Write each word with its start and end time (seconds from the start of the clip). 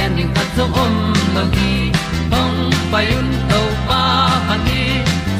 gen 0.00 0.16
ding 0.16 0.32
khat 0.34 0.48
zo 0.56 0.64
om 0.82 0.94
lo 1.34 1.42
gi 1.54 1.72
hong 2.32 2.58
pai 2.92 3.06
un 3.18 3.28
to 3.50 3.60
pa 3.88 4.02
pa 4.48 4.56
ni 4.66 4.82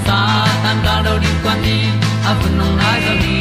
sa 0.06 0.18
tan 0.62 0.76
da 0.86 0.94
do 1.06 1.14
di 1.24 1.30
kwan 1.42 1.58
ni 1.64 1.78
a 2.30 2.32
bu 2.40 2.48
nong 2.58 2.74
nai 2.80 2.98
zo 3.06 3.14
ni 3.24 3.38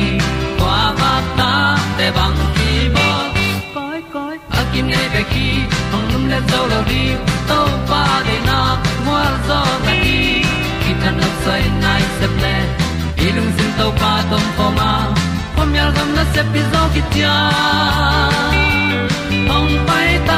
kwa 0.60 0.78
ba 1.00 1.12
ta 1.40 1.52
te 1.98 2.08
bang 2.18 2.38
ki 2.58 2.72
bo 2.96 3.08
koi 3.76 4.00
koi 4.14 4.36
a 4.60 4.62
kim 4.72 4.86
nei 4.94 5.08
be 5.16 5.22
ki 5.34 5.48
hong 5.92 6.08
lum 6.12 6.24
le 6.32 6.40
zo 6.52 6.62
lo 6.72 6.80
di 6.92 7.04
to 7.50 7.60
pa 7.90 8.04
de 8.28 8.38
na 8.50 8.60
mo 9.08 9.18
zo 9.48 9.60
ta 9.86 9.94
ni 10.04 10.20
ki 10.84 10.92
tan 11.02 11.14
no 11.22 11.30
sai 11.44 11.64
nai 11.84 12.04
se 12.20 12.28
ple 12.38 12.56
ilung 13.28 13.52
sin 13.58 13.72
to 13.82 13.88
pa 14.04 14.14
tom 14.32 14.46
ko 14.58 14.68
ma. 14.78 14.92
Pom 15.56 15.70
yal 15.80 15.92
gam 15.98 16.10
na 16.18 16.24
se 16.34 16.42
pi 16.54 16.62
zo 16.72 16.82
ki 16.94 17.02
tia 17.14 17.36
hong 19.52 19.74
pai 19.88 20.10
ta 20.30 20.38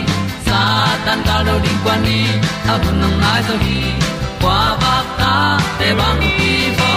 tan 1.05 1.19
cao 1.25 1.43
do 1.45 1.59
đi 1.63 1.69
qua 1.83 1.97
đi, 2.05 2.25
ta 2.67 2.77
bu 2.77 2.91
nang 3.01 3.21
mai 3.21 3.41
zo 3.47 3.55
khi 3.65 3.81
qua 4.41 4.77
ba 4.81 5.03
ta 5.19 5.59
te 5.79 5.93
bang 5.99 6.21
ki 6.37 6.53
bo 6.79 6.91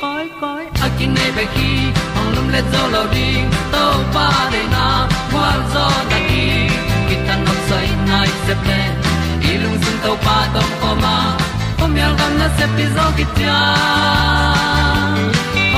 koi 0.00 0.24
koi 0.40 0.64
a 0.84 0.88
kin 0.98 1.14
nei 1.14 1.30
be 1.36 1.44
ki 1.54 1.70
ong 2.18 2.30
lum 2.36 2.48
le 2.54 2.60
zo 2.72 2.82
lo 2.94 3.02
di 3.14 3.28
to 3.72 3.84
pa 4.14 4.28
de 4.52 4.62
na 4.74 4.86
kwa 5.32 5.48
zo 5.74 5.86
ta 6.10 6.18
ki 6.28 6.44
ki 7.08 7.16
tan 7.26 7.44
nok 7.46 7.58
sai 7.68 7.88
nai 8.08 8.28
se 8.46 8.54
ple 8.62 8.80
lung 9.62 9.78
sun 9.82 9.96
to 10.04 10.12
pa 10.24 10.36
tom 10.54 10.70
ko 10.80 10.90
ma. 11.02 11.16
Pom 11.78 11.96
yal 12.00 12.12
gam 12.18 12.32
na 12.40 12.48
se 12.56 12.66
pi 12.76 12.84
zo 12.96 13.06
ki 13.16 13.24
tia 13.36 13.58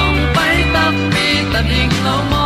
ong 0.03 0.21
pai 0.35 0.57
ta 0.75 0.85
mi 1.13 1.29
ta 1.53 1.61
ding 1.71 1.95
lo 2.07 2.17
mo 2.31 2.46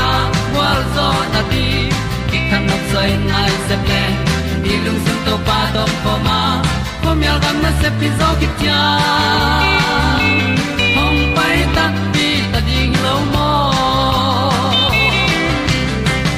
zo 0.95 1.07
na 1.33 1.41
ti 1.51 1.65
ki 2.29 2.39
kan 2.49 2.61
nok 2.69 2.83
sai 2.91 3.09
nai 3.29 3.51
se 3.67 3.75
ple 3.85 4.01
ni 4.63 4.73
lung 4.85 4.99
sun 5.05 5.19
to 5.27 5.35
pa 5.47 5.59
to 5.75 5.83
pa 6.03 6.13
ma. 6.25 6.39
Ko 7.03 7.09
mi 7.19 7.27
al 7.33 7.39
gam 7.43 7.57
na 7.63 7.71
se 7.81 7.89
pi 7.99 8.07
zo 8.19 8.29
ki 8.41 8.47
tia 8.59 8.81
hong 10.97 11.21
pai 11.37 11.57
ta 11.77 11.85
ti 12.17 12.27
ta 12.51 12.59
ding 12.67 12.93
lo 13.05 13.15
mo 13.33 13.49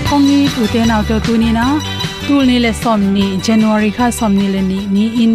kong 0.10 0.26
ni 0.30 0.40
tu 0.56 0.64
te 0.74 0.82
na 0.94 0.98
to 1.10 1.20
tu 1.28 1.34
ni 1.44 1.52
na. 1.60 1.68
Tu 2.26 2.36
ni 2.48 2.58
le 2.66 2.72
som 2.84 3.02
ni, 3.16 3.26
january 3.46 3.92
kha 3.96 4.06
som 4.18 4.32
ni 4.40 4.48
le 4.56 4.62
ni 4.72 4.80
ni 4.96 5.06
in. 5.24 5.34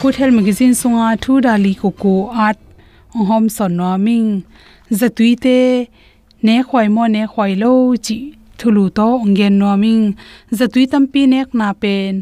Good 0.00 0.16
health 0.20 0.34
magazine 0.38 0.74
sunga 0.80 1.06
thu 1.24 1.40
dali 1.46 1.72
ko 1.80 1.88
ko 2.02 2.12
art 2.46 2.58
hom 3.28 3.48
son 3.54 3.72
no 3.78 3.86
ming 4.06 4.28
zatui 5.00 5.30
te 5.44 5.56
ne 6.46 6.54
khoi 6.68 6.88
mo 6.94 7.04
ne 7.14 7.22
khoi 7.32 7.52
lo 7.62 7.72
chi 8.06 8.18
thulu 8.58 8.84
to 8.98 9.08
ngen 9.32 9.54
no 9.60 9.70
ming. 9.82 10.06
Zatui 10.58 10.84
tampi 10.92 11.22
nek 11.32 11.48
na 11.58 11.68
pen. 11.82 12.14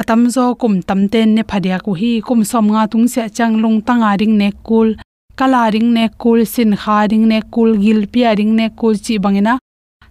Atam 0.00 0.20
zo 0.34 0.44
kum 0.60 0.74
tam 0.88 1.00
ten 1.12 1.28
ne 1.36 1.42
phadia 1.50 1.76
ku 1.84 1.92
hi. 2.00 2.12
Kum 2.26 2.40
som 2.50 2.66
nga 2.72 2.82
tung 2.92 3.06
se 3.12 3.22
chang 3.36 3.54
lung 3.62 3.78
tanga 3.86 4.10
ring 4.20 4.34
ne 4.40 4.48
kul. 4.66 4.88
Kala 5.38 5.62
ring 5.74 5.90
ne 5.96 6.04
kul, 6.22 6.40
sin 6.54 6.72
kha 6.82 6.98
ring 7.10 7.26
ne 7.30 7.38
kul, 7.54 7.70
gil 7.82 8.00
pia 8.12 8.30
ring 8.38 8.52
ne 8.58 8.66
kul 8.80 8.94
chi 9.04 9.14
bangena 9.24 9.54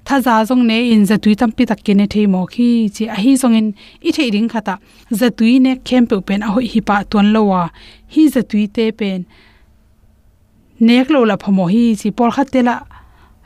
thaza 0.08 0.46
jong 0.48 0.64
ne 0.70 0.78
in 0.94 1.04
zatui 1.10 1.34
tampi 1.42 1.64
takke 1.70 1.94
ne 2.00 2.06
thei 2.14 2.26
mo 2.34 2.42
khi 2.54 2.68
chi 2.96 3.04
a 3.16 3.18
hi 3.24 3.32
jong 3.42 3.56
in. 3.60 3.68
I 4.08 4.12
thei 4.16 4.30
ring 4.36 4.50
khata 4.54 4.76
zatui 5.20 5.54
ne 5.66 5.72
khem 5.88 6.04
pe 6.10 6.16
pen 6.28 6.46
a 6.48 6.50
hoi 6.54 6.68
hi 6.74 6.82
pa 6.90 6.98
ton 7.12 7.28
lowa 7.36 7.62
hi 8.14 8.24
zatui 8.36 8.66
te 8.76 8.86
pen. 9.00 9.26
Nek 10.88 11.10
lo 11.14 11.20
la 11.30 11.36
phamo 11.44 11.66
hi 11.74 11.84
chi. 12.02 12.10
Por 12.18 12.30
khat 12.36 12.48
te 12.54 12.62
la 12.68 12.76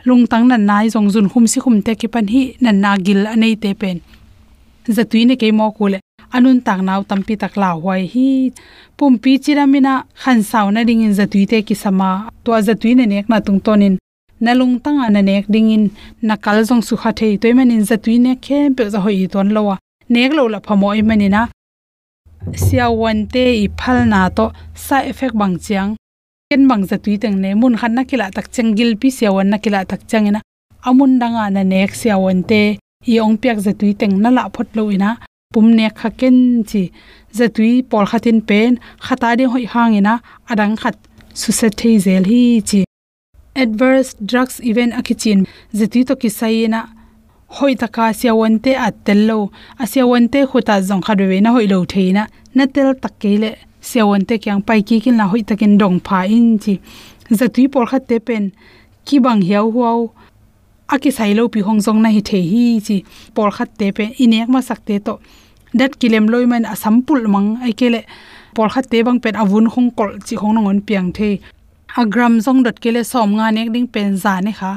lung 0.10 0.26
tang 0.32 0.46
nan 0.52 0.64
nai 0.70 0.86
jong 0.94 1.10
jun 1.14 1.28
hum 1.32 1.46
si 1.52 1.60
khum 1.64 1.78
te 1.86 1.94
ki 2.02 2.08
pan 2.14 2.26
hi 2.34 2.42
nan 2.64 2.78
na 2.84 2.92
gil 3.06 3.22
anei 3.34 3.56
te 3.64 3.70
pen. 3.82 3.98
Zatui 4.96 5.22
ne 5.30 5.36
ke 5.42 5.48
mo 5.60 5.66
kule 5.78 5.98
anun 6.36 6.58
tak 6.68 6.80
naw 6.88 7.02
tampi 7.10 7.34
tak 7.42 7.54
la 7.62 7.70
hoi 7.84 8.04
hi. 8.14 8.28
Pumpi 8.98 9.32
chiramina 9.44 9.94
khan 10.22 10.40
saw 10.50 10.66
na 10.74 10.82
ding 10.88 11.04
in 11.08 11.14
zatui 11.20 11.44
te 11.52 11.58
ki 11.68 11.76
sama. 11.84 12.10
To 12.44 12.50
zatui 12.68 12.92
ne 13.00 13.06
nek 13.14 13.26
na 13.32 13.38
tung 13.46 13.62
tonin 13.66 13.96
nalung 14.46 14.76
tanga 14.84 15.06
na 15.16 15.22
nek 15.30 15.46
ding 15.54 15.70
in. 15.76 15.86
Nakal 16.28 16.58
jong 16.68 16.84
su 16.88 16.94
kha 17.02 17.12
thei 17.20 17.34
toy 17.42 17.54
manin 17.58 17.84
zatui 17.90 18.18
ne 18.26 18.34
khem 18.46 18.68
pe 18.78 18.84
za 18.94 19.00
hoi 19.06 19.28
ton 19.34 19.50
lowa 19.56 19.76
nek 20.14 20.32
lo 20.38 20.44
la 20.54 20.60
phamo 20.66 20.88
i 21.00 21.02
manina 21.10 21.42
sia 22.64 22.86
wan 23.02 23.20
te 23.34 23.44
i 23.64 23.68
phal 23.80 24.00
na 24.12 24.20
to 24.38 24.46
side 24.86 25.08
effect 25.12 25.36
bang 25.42 25.56
chiang 25.66 25.92
ken 26.50 26.66
bang 26.70 26.84
za 26.90 26.98
tui 26.98 27.16
teng 27.22 27.38
ne, 27.44 27.50
mun 27.62 27.76
khan 27.80 27.94
na 27.96 28.04
kila 28.10 28.28
tak 28.36 28.48
changil 28.56 28.92
pi 29.02 29.10
siawan 29.18 29.48
na 29.52 29.58
kila 29.64 29.80
tak 29.90 30.02
changina 30.10 30.40
amun 30.88 31.12
danga 31.22 31.46
na 31.56 31.62
nek 31.72 31.92
siawan 32.02 32.40
te, 32.50 32.62
i 33.12 33.14
ong 33.26 33.38
piak 33.42 33.60
za 33.66 33.74
tui 33.80 33.94
teng 34.00 34.14
na 34.24 34.30
la 34.38 34.44
phot 34.54 34.70
lo 34.78 34.84
ina. 34.96 35.12
Pum 35.54 35.68
nek 35.78 35.94
kha 36.00 36.10
ken 36.20 36.38
chi, 36.70 36.84
za 37.38 37.46
tui 37.56 37.74
pol 37.90 38.06
khatin 38.12 38.40
pen 38.50 38.72
khata 39.06 39.30
de 39.38 39.46
hoi 39.52 39.66
hangina 39.74 40.14
adang 40.52 40.76
khat 40.82 40.96
su 41.42 41.50
se 41.60 41.68
thei 41.80 41.96
zel 42.06 42.24
hi 42.32 42.42
chi. 42.70 42.82
Adverse 43.64 44.12
drugs 44.30 44.56
event 44.70 44.94
akichin 45.00 45.40
zati 45.78 46.00
to 46.08 46.14
kisaina 46.22 46.82
hoi 47.58 47.74
taka 47.76 48.14
siawan 48.14 48.60
te 48.64 48.72
atello 48.88 49.50
asiawan 49.82 50.30
te 50.34 50.46
khuta 50.50 50.76
jong 50.88 51.02
khadwe 51.06 51.42
na 51.42 51.50
hoi 51.56 51.66
lo 51.72 51.78
theina 51.92 52.24
na 52.56 52.64
tel 52.74 52.94
takkele 53.04 53.50
siawan 53.90 54.22
te 54.30 54.38
kyang 54.44 54.62
pai 54.68 54.82
ki 54.88 55.00
kin 55.04 55.18
la 55.18 55.26
hoi 55.32 55.42
takin 55.50 55.74
dong 55.82 55.98
pha 56.08 56.20
in 56.36 56.48
chi 56.64 56.74
zatui 57.38 57.66
por 57.74 57.86
kha 57.90 58.00
te 58.10 58.20
pen 58.28 58.44
ki 59.06 59.18
bang 59.26 59.42
hiao 59.48 59.66
huao 59.76 60.02
aki 60.94 61.10
sailo 61.18 61.44
pi 61.54 61.60
hong 61.68 61.82
jong 61.86 62.02
na 62.04 62.10
hi 62.16 62.22
the 62.30 62.40
hi 62.52 62.64
chi 62.88 62.98
por 63.36 63.50
kha 63.56 63.66
te 63.80 63.88
pen 63.98 64.10
inek 64.24 64.48
ma 64.54 64.62
sak 64.70 64.80
te 64.88 64.96
to 65.06 65.14
dat 65.80 65.92
kilem 66.00 66.26
loi 66.32 66.46
man 66.52 66.64
asam 66.74 66.96
pul 67.06 67.22
mang 67.34 67.50
ai 67.66 67.74
kele 67.80 68.02
por 68.56 68.70
kha 68.74 68.82
te 68.92 69.02
bang 69.06 69.20
pen 69.24 69.36
avun 69.44 69.66
khong 69.74 69.90
kol 69.98 70.12
chi 70.26 70.36
hong 70.42 70.54
nongon 70.56 70.80
piang 70.88 71.10
the 71.18 71.30
agram 72.02 72.34
jong 72.46 72.62
dot 72.66 72.78
kele 72.84 73.02
som 73.12 73.30
nga 73.38 73.48
nek 73.56 73.70
ding 73.74 73.88
pen 73.94 74.10
za 74.24 74.34
ne 74.46 74.52
kha 74.60 74.74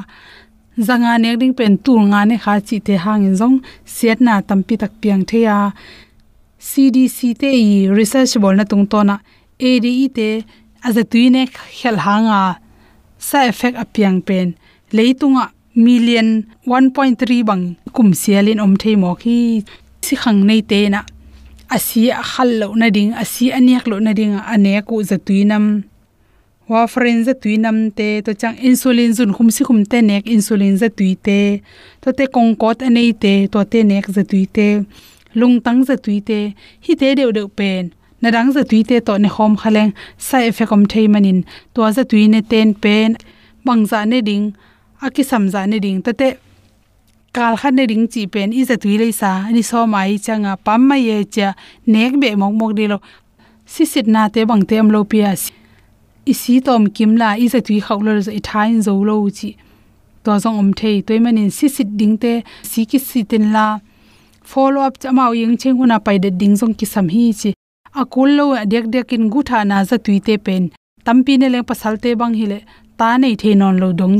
zanga 0.77 1.17
nek 1.21 1.37
ding 1.41 1.53
pen 1.53 1.77
tur 1.85 2.01
nga 2.11 2.25
ne 2.29 2.35
kha 2.43 2.53
chi 2.67 2.77
te 2.87 2.93
hang 3.03 3.23
in 3.27 3.35
jong 3.39 3.57
siat 3.95 4.19
na 4.25 4.33
tampi 4.47 4.75
tak 4.81 4.93
piang 5.01 5.23
the 5.29 5.39
ya 5.47 5.57
cdc 6.69 7.17
te 7.41 7.49
i 7.65 7.67
research 7.97 8.33
bol 8.41 8.55
na 8.57 8.65
tung 8.71 8.85
to 8.91 8.99
na 9.09 9.15
ade 9.69 9.93
te 10.17 10.29
aza 10.87 11.03
tuine 11.11 11.41
khel 11.53 11.97
hanga 12.05 12.41
sa 13.27 13.39
effect 13.51 13.75
apiang 13.83 14.19
pen 14.27 14.47
leitunga 14.95 15.45
million 15.85 16.27
1.3 16.65 17.47
bang 17.49 17.63
kum 17.95 18.09
sialin 18.21 18.63
om 18.65 18.73
thei 18.81 18.95
mo 19.01 19.11
khi 19.21 19.37
si 20.05 20.13
khang 20.21 20.39
nei 20.49 20.61
te 20.69 20.79
na 20.93 20.99
asi 21.75 22.01
khal 22.31 22.49
lo 22.61 22.67
na 22.79 22.87
ding 22.95 23.11
asi 23.21 23.45
aniak 23.57 23.85
lo 23.91 23.97
na 24.05 24.11
ding 24.19 24.35
ane 24.53 24.73
ku 24.87 24.95
za 25.09 25.17
tuinam 25.25 25.65
wa 26.69 26.87
friend 26.87 27.25
za 27.25 27.33
tuinam 27.33 27.91
te, 27.97 28.21
to 28.25 28.31
chang 28.33 28.57
insulin 28.67 29.11
zun 29.17 29.31
khum 29.35 29.49
si 29.55 29.63
khum 29.67 29.81
te 29.91 30.01
nek 30.01 30.23
insulin 30.35 30.77
za 30.81 30.87
tuite 30.97 31.61
to 32.01 32.09
te 32.17 32.25
kongkot 32.35 32.85
anei 32.87 33.11
te 33.23 33.33
to 33.53 33.59
te 33.71 33.83
nek 33.83 34.05
za 34.15 34.23
tuite 34.31 34.67
lung 35.35 35.55
tang 35.65 35.83
za 35.87 35.95
tuite 36.05 36.39
hi 36.85 36.93
te 37.01 37.15
deu 37.15 37.31
deu 37.31 37.47
pen. 37.47 37.91
Na 38.21 38.31
dang 38.31 38.51
za 38.55 38.63
tuite 38.63 38.95
to 39.07 39.17
ne 39.17 39.29
khom 39.35 39.57
khaleng. 39.61 39.91
Sai 40.17 40.47
effect 40.47 40.71
om 40.71 40.85
thei 40.91 41.07
manin. 41.13 41.39
To 41.73 41.91
za 41.91 42.03
tuine 42.11 42.39
ten 42.51 42.73
pen. 42.83 43.17
Bang 43.65 43.83
za 43.91 44.05
ne 44.05 44.21
ding. 44.21 44.45
Aki 45.05 45.23
samza 45.23 45.65
ne 45.67 45.79
ding. 45.85 45.99
To 46.05 46.13
te 46.13 46.27
kal 47.35 47.57
khan 47.61 47.75
ne 47.75 47.83
ring 47.91 48.07
chi 48.07 48.21
pen. 48.33 48.53
I 48.53 48.63
za 48.69 48.75
tui 48.77 48.95
le 49.01 49.11
sa. 49.11 49.31
Ani 49.49 49.61
so 49.61 49.87
mai 49.93 50.15
changa 50.25 50.53
pam 50.65 50.87
mai 50.87 51.01
ye 51.07 51.17
cha. 51.35 51.49
Nek 51.93 52.13
be 52.21 52.35
mok 52.41 52.53
mok 52.59 52.71
di 52.77 52.87
lo. 52.91 52.97
Si 53.65 53.83
sit 53.85 54.07
na 54.07 54.29
te 54.29 54.45
bang 54.45 54.63
tem 54.69 54.87
lo 54.93 55.03
pia 55.03 55.35
si 55.35 55.51
isi 56.31 56.61
tom 56.65 56.83
kim 56.95 57.11
la 57.21 57.29
i 57.43 57.47
za 57.53 57.59
tui 57.67 57.79
khaw 57.85 57.99
lo 58.05 58.11
i 58.39 58.41
thain 58.49 58.81
zo 58.85 58.93
lo 59.09 59.15
chi 59.37 59.49
to 60.23 60.31
zong 60.43 60.59
om 60.61 60.69
thei 60.79 60.97
toy 61.07 61.19
manin 61.25 61.49
si 61.57 61.67
sit 61.75 61.89
ding 61.99 62.15
te 62.23 62.33
si 62.71 62.81
ki 62.89 62.99
si 63.09 63.19
tin 63.29 63.45
la 63.55 63.65
follow 64.49 64.81
up 64.87 64.95
chamao 65.01 65.31
yeng 65.41 65.57
cheng 65.61 65.75
huna 65.79 65.97
pai 66.05 66.17
de 66.23 66.29
ding 66.39 66.55
zong 66.61 66.73
ki 66.79 66.85
sam 66.93 67.07
hi 67.15 67.25
chi 67.41 67.51
akul 68.01 68.29
lo 68.37 68.45
dek 68.71 68.85
dek 68.93 69.13
in 69.15 69.29
gu 69.33 69.39
tha 69.49 69.59
na 69.69 69.77
za 69.89 69.97
tui 70.05 70.19
te 70.27 70.37
pen. 70.45 70.63
Tampi 71.05 71.33
ne 71.37 71.47
le 71.53 71.59
pasal 71.69 71.95
te 72.03 72.09
bang 72.19 72.33
hi 72.39 72.45
le 72.51 72.59
ta 72.99 73.09
nei 73.21 73.35
the 73.41 73.51
non 73.55 73.75
lo 73.81 73.89
dong 73.99 74.17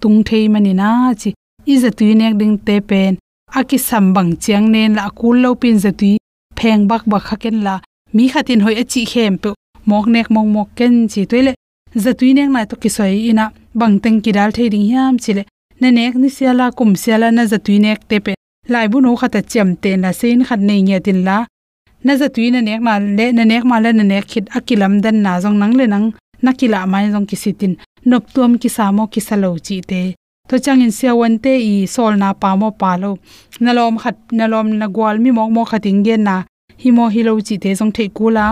tung 0.00 0.18
thei 0.28 0.44
mani 0.52 0.72
na 0.80 0.88
chi 1.20 1.30
i 1.72 1.74
za 1.82 1.90
tui 1.98 2.14
nek 2.20 2.34
ding 2.40 2.56
te 2.66 2.76
pen. 2.80 3.12
Aki 3.58 3.78
sam 3.88 4.04
bang 4.14 4.30
chiang 4.42 4.66
nen 4.74 4.94
la 4.96 5.02
akul 5.10 5.36
lo 5.44 5.50
pin 5.62 5.78
za 5.84 5.90
tui 5.98 6.16
pheng 6.58 6.82
bak 6.90 7.02
bak 7.10 7.22
khaken 7.28 7.56
la. 7.66 7.74
Mi 8.14 8.24
khatin 8.32 8.60
hoi 8.64 8.74
achi 8.82 9.02
khem 9.12 9.34
pe 9.42 9.50
mok 9.86 10.06
nek 10.14 10.28
mong 10.34 10.50
mok 10.54 10.68
ken 10.78 10.94
chi 11.12 11.26
toile 11.30 11.52
za 11.94 12.12
tui 12.18 12.34
nek 12.34 12.48
na 12.50 12.66
to 12.66 12.76
kisoi 12.76 13.28
ina. 13.30 13.52
Bang 13.74 14.00
teng 14.02 14.20
ki 14.24 14.32
dal 14.32 14.50
thei 14.52 14.68
ding 14.68 14.86
hiam 14.90 15.18
chile. 15.18 15.42
Na 15.80 15.90
nek 15.90 16.14
ni 16.14 16.28
siala 16.36 16.70
kum 16.76 16.94
siala 17.02 17.30
na 17.32 17.42
za 17.46 17.58
tui 17.58 17.78
nek 17.78 18.00
te 18.08 18.16
pe 18.20 18.32
lai 18.68 18.86
bu 18.88 19.00
no 19.00 19.16
khata 19.16 19.40
chem 19.42 19.76
te 19.82 19.96
na 19.96 20.12
sein 20.12 20.44
khat 20.48 20.60
nei 20.68 20.80
nge 20.82 20.98
tin 21.04 21.20
la. 21.26 21.36
Na 22.04 22.12
za 22.20 22.28
tui 22.34 22.50
na 22.50 22.60
nek 22.60 22.80
ma 22.86 22.94
le 22.98 23.26
na 23.36 23.44
nek 23.44 23.64
ma 23.70 23.76
la 23.84 23.90
na 23.92 24.04
nek 24.04 24.24
khit 24.30 24.46
akilam 24.56 24.94
dan 25.04 25.16
na 25.24 25.40
jong 25.42 25.58
nang 25.58 25.74
le 25.78 25.86
nang. 25.86 26.06
Nakila 26.44 26.86
mai 26.92 27.06
jong 27.12 27.26
ki 27.30 27.36
sitin. 27.42 27.72
Nop 28.08 28.24
tuam 28.34 28.52
ki 28.62 28.68
samo 28.76 29.06
ki 29.12 29.20
salo 29.28 29.50
chi 29.66 29.76
te. 29.90 30.00
To 30.48 30.54
changin 30.64 30.92
sia 30.98 31.12
wan 31.20 31.34
te 31.44 31.52
i 31.72 31.86
sol 31.94 32.14
na 32.22 32.28
pa 32.40 32.56
mo 32.60 32.68
pa 32.80 32.90
lo. 33.02 33.10
Nalom 33.64 33.94
khat 34.02 34.16
nalom 34.38 34.68
na 34.80 34.86
gwal 34.94 35.16
mi 35.22 35.30
mok 35.38 35.50
mo 35.54 35.62
khating 35.70 36.00
gen 36.06 36.22
na. 36.28 36.36
Hi 36.82 36.90
mo 36.96 37.04
hi 37.14 37.20
lo 37.26 37.32
chi 37.46 37.56
te 37.62 37.70
jong 37.78 37.92
thei 37.96 38.08
kula 38.18 38.46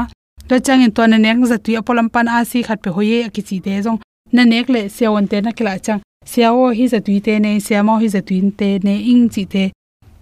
to 0.51 0.59
chang 0.59 0.83
in 0.83 0.91
to 0.91 1.07
na 1.07 1.17
nek 1.17 1.39
za 1.47 1.57
tu 1.65 1.71
apolam 1.81 2.09
pan 2.15 2.27
a 2.37 2.45
si 2.51 2.61
khat 2.67 2.79
pe 2.85 2.91
hoye 2.97 3.19
ki 3.35 3.43
chi 3.49 3.57
te 3.65 3.75
jong 3.85 3.99
na 4.37 4.43
nek 4.53 4.67
le 4.75 4.81
se 4.97 5.05
on 5.17 5.27
te 5.31 5.39
na 5.47 5.51
kila 5.59 5.75
chang 5.87 6.01
sia 6.31 6.49
o 6.63 6.65
hi 6.79 6.87
za 6.93 6.99
tu 7.07 7.13
te 7.27 7.35
ne 7.45 7.51
sia 7.67 7.83
mo 7.87 7.95
hi 8.03 8.09
za 8.15 8.21
tu 8.29 8.35
te 8.61 8.69
ne, 8.87 8.95
ing 9.13 9.29
chi 9.35 9.45
te 9.53 9.65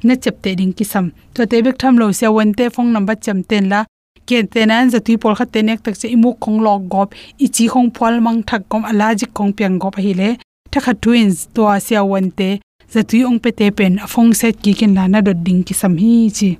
na 0.07 0.15
chep 0.23 0.37
te 0.45 0.55
ding 0.59 0.75
ki 0.79 0.85
sam 0.93 1.07
to 1.35 1.47
te 1.51 1.63
bek 1.67 1.79
tham 1.83 1.95
lo 2.01 2.07
sia 2.19 2.31
wan 2.37 2.53
te 2.59 2.69
phong 2.75 2.93
number 2.93 3.17
cham 3.25 3.43
ten 3.51 3.69
la. 3.73 3.81
Ken 4.29 4.47
te 4.55 4.67
nan 4.71 4.91
za 4.93 4.99
tu 5.07 5.17
pol 5.23 5.35
khat 5.39 5.51
te 5.55 5.61
nek 5.63 5.81
tak 5.85 5.97
se 6.01 6.07
imu 6.17 6.31
khong 6.43 6.59
log 6.67 6.83
gop. 6.93 7.15
I 7.45 7.47
chi 7.55 7.65
khong 7.73 7.91
phol 7.97 8.21
mang 8.27 8.41
thak 8.49 8.63
kom 8.71 8.83
alaji 8.91 9.27
khong 9.37 9.53
piang 9.57 9.79
gop 9.83 9.97
hi 10.05 10.13
le. 10.21 10.31
Thakha 10.73 10.93
twins 11.03 11.37
to 11.55 11.63
sia 11.87 12.03
wan 12.11 12.31
te 12.39 12.51
za 12.93 13.01
tu 13.11 13.19
ong 13.29 13.39
pe 13.45 13.51
te 13.59 13.71
pen 13.79 13.97
afong 14.07 14.35
set 14.41 14.61
ki 14.63 14.73
ken 14.81 14.93
la 14.99 15.05
na 15.13 15.21
dot 15.27 15.39
ding 15.47 15.63
ki 15.67 15.75
sam 15.81 15.95
hi 16.03 16.13
chi. 16.39 16.51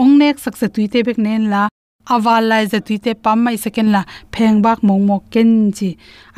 Ong 0.00 0.12
nek 0.20 0.36
sak 0.44 0.54
sa 0.60 0.66
tu 0.74 0.86
te 0.92 1.02
bek 1.06 1.18
nen 1.26 1.48
la 1.52 1.62
awal 2.12 2.42
lai 2.50 2.64
za 2.66 2.78
tuite 2.86 3.12
pam 3.24 3.38
mai 3.44 3.56
second 3.56 3.90
la 3.94 4.02
pheng 4.32 4.62
bak 4.64 4.78
mong 4.86 5.06
mok 5.08 5.22
ken 5.32 5.50
chi. 5.76 5.88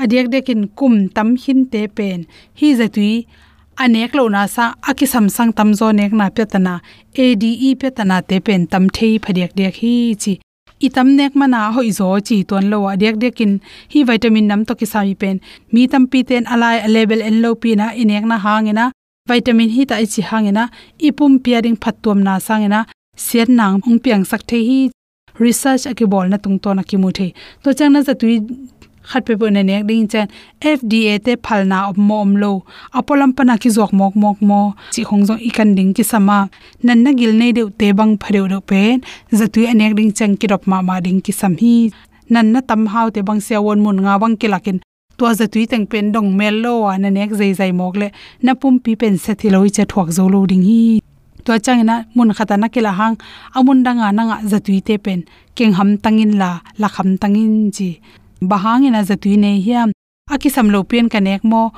Adiak 0.02 0.26
dekin 0.32 0.62
kum 0.78 0.94
tam 1.16 1.28
hin 1.42 1.60
te 1.72 1.82
pen. 1.96 2.20
Hi 2.58 2.68
za 2.78 2.86
tui 2.94 3.26
anek 3.82 4.14
lo 4.18 4.24
na 4.34 4.42
sa 4.46 4.64
aki 4.88 5.06
samsang 5.12 5.50
tam 5.56 5.70
zo 5.78 5.86
nek 5.98 6.12
na 6.18 6.26
petana 6.36 6.74
ade 7.24 7.52
petana 7.80 8.16
te 8.28 8.36
pen 8.46 8.66
tam 8.72 8.84
thei 8.96 9.12
phadiak 9.24 9.52
dek 9.58 9.74
hi 9.82 9.94
chi. 10.22 10.34
I 10.86 10.88
tam 10.94 11.08
nek 11.18 11.32
mana 11.40 11.60
hoi 11.74 11.90
zo 11.98 12.08
chi 12.28 12.36
ton 12.48 12.64
lo 12.72 12.78
wa 12.86 12.92
dek 13.02 13.16
dekin 13.22 13.52
hi 13.92 13.98
vitamin 14.08 14.46
nam 14.50 14.60
to 14.68 14.72
ki 14.80 14.86
sami 14.92 15.14
pen. 15.22 15.36
Mi 15.72 15.82
tam 15.92 16.04
pi 16.10 16.18
ten 16.28 16.44
alai 16.52 16.76
level 16.94 17.20
en 17.28 17.36
lo 17.42 17.50
pi 17.62 17.70
na 17.80 17.86
inek 18.02 18.24
na 18.30 18.36
hangena, 18.44 18.84
vitamin 19.28 19.70
hi 19.74 19.82
ta 19.90 19.96
chi 20.12 20.22
hangena, 20.30 20.64
ipum 21.06 21.32
piaring 21.44 21.78
phatum 21.82 22.18
na 22.26 22.34
sangena 22.46 22.80
sian 23.16 23.56
nang 23.56 23.80
ong 23.88 23.98
piang 24.04 24.24
sak 24.30 24.42
the 24.48 24.58
hi 24.68 24.95
research 25.38 25.86
akibol 25.86 26.28
na 26.28 26.36
tung 26.36 26.58
to 26.58 26.74
na 26.74 26.82
ki 26.82 26.96
mu 26.96 27.10
the 27.12 27.32
to 27.62 27.74
chang 27.74 27.92
na 27.92 28.02
za 28.02 28.14
tui 28.14 28.40
khat 29.10 29.22
pe 29.26 29.34
bo 29.40 29.48
ne 29.48 29.62
ding 29.88 30.06
chen 30.12 30.26
fda 30.60 31.12
te 31.24 31.32
phalna 31.46 31.78
of 31.90 31.96
mom 31.96 32.36
lo. 32.42 32.52
Apolam 32.98 33.30
pana 33.36 33.54
ki 33.62 33.70
jok 33.76 33.92
mok 33.92 34.14
mok 34.22 34.38
mo. 34.48 34.60
Chi 34.94 35.02
khong 35.08 35.22
jong 35.28 35.40
ikan 35.48 35.70
ding 35.76 35.92
ki 35.96 36.04
sama. 36.12 36.38
Nan 36.82 36.98
na 37.04 37.10
gil 37.18 37.32
nei 37.40 37.52
deu 37.52 37.68
te 37.80 37.92
bang 37.98 38.12
phareu 38.22 38.44
ro 38.52 38.60
pen. 38.60 39.00
Za 39.38 39.46
tui 39.52 39.66
anek 39.72 39.92
ding 39.98 40.12
chang 40.18 40.34
ki 40.40 40.46
rop 40.52 40.66
ma 40.70 40.82
ma 40.88 41.00
ding 41.00 41.20
ki 41.24 41.32
sam 41.40 41.54
hi. 41.62 41.74
Nan 42.34 42.52
na 42.52 42.60
tam 42.68 42.86
hau 42.92 43.08
te 43.14 43.20
bang 43.28 43.40
se 43.46 43.56
won 43.66 43.80
mun 43.84 43.98
nga 44.04 44.18
bang 44.22 44.36
ki 44.40 44.48
lakin. 44.54 44.80
To 45.18 45.32
za 45.38 45.46
tui 45.52 45.66
teng 45.70 45.86
pen 45.90 46.12
dong 46.14 46.30
mel 46.38 46.56
lo 46.64 46.72
wa 46.84 46.96
na 47.02 47.08
nek 47.16 47.30
zai 47.38 47.52
zai 47.58 47.72
mok 47.80 47.94
le. 48.00 48.08
Na 48.44 48.52
pum 48.60 48.74
pi 48.84 48.92
pen 49.00 49.14
se 49.24 49.32
thi 49.40 49.48
lo 49.54 49.60
che 49.76 49.84
thuak 49.90 50.08
zo 50.16 50.24
lo 50.34 50.40
ding 50.50 50.64
hi 50.70 51.00
to 51.46 51.54
changina 51.62 52.04
mun 52.14 52.34
khata 52.34 52.58
na 52.58 52.66
kila 52.68 52.92
hang, 52.98 53.14
amun 53.54 53.86
danga 53.86 54.10
nanga 54.10 54.36
zatui 54.50 54.82
te 54.82 54.98
pen. 54.98 55.22
Keng 55.54 55.72
ham 55.78 55.96
tangin 56.04 56.32
la 56.40 56.60
la 56.78 56.88
kham 56.88 57.16
tangin 57.22 57.70
ji. 57.70 58.00
Bahangina 58.42 59.00
zatui 59.08 59.38
ne 59.38 59.50
hiam 59.62 59.88
aki 60.34 60.50
samlo 60.50 60.82
pen 60.90 61.08
kanek 61.08 61.44
mo. 61.44 61.70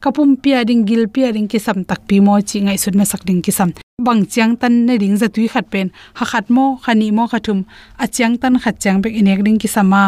Kapum 0.00 0.40
pia 0.42 0.64
ding 0.64 0.88
gil 0.88 1.04
pia 1.12 1.28
ding 1.32 1.46
ki 1.46 1.58
sam 1.60 1.84
tak 1.84 2.00
pi 2.08 2.16
mo 2.24 2.40
chi 2.40 2.64
ngai 2.64 2.78
sut 2.82 2.94
ma 2.96 3.04
sak 3.04 3.22
ding 3.28 3.42
ki 3.44 3.52
sam. 3.52 3.70
Bang 4.00 4.24
chiang 4.24 4.56
tan 4.56 4.86
ne 4.86 4.96
ding 4.96 5.16
zatui 5.20 5.46
khat 5.52 5.68
pen. 5.72 5.92
Ha 6.18 6.24
khat 6.24 6.48
mo 6.48 6.80
khani 6.82 7.12
mo 7.12 7.28
khathum. 7.28 7.68
A 8.02 8.06
chiang 8.08 8.34
tan 8.40 8.56
khat 8.62 8.80
chiang 8.80 8.98
bek 9.02 9.12
inek 9.20 9.44
ding 9.44 9.58
ki 9.60 9.68
sama 9.68 10.02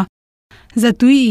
zatui 0.75 1.21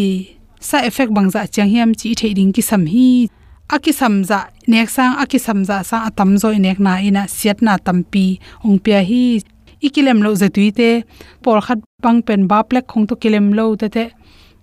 sa 0.61 0.79
effect 0.87 1.11
bang 1.11 1.29
za 1.35 1.47
chiang 1.51 1.69
hiam 1.75 1.91
chi 1.99 2.15
the 2.15 2.29
ding 2.39 2.53
ki 2.55 2.63
sam 2.63 2.87
hi 2.87 3.27
aki 3.73 3.93
samza 3.93 4.39
nek 4.69 4.89
sang 4.93 5.17
aki 5.23 5.39
samza 5.41 5.81
sa 5.91 6.05
atam 6.09 6.37
zo 6.37 6.53
nek 6.53 6.79
na 6.79 7.01
ina 7.01 7.23
siat 7.25 7.59
na 7.65 7.79
tampi. 7.87 8.39
Ong 8.65 8.79
pia 8.85 9.01
hi, 9.01 9.41
ikilem 9.81 10.21
lo 10.25 10.35
zatuite 10.37 11.05
por 11.43 11.61
khat 11.67 11.81
pang 12.03 12.21
pen 12.27 12.47
ba 12.47 12.59
plek 12.69 12.87
khong 12.87 13.09
to 13.09 13.15
kilem 13.17 13.47
lo 13.57 13.75
te 13.81 13.89
te, 13.89 14.05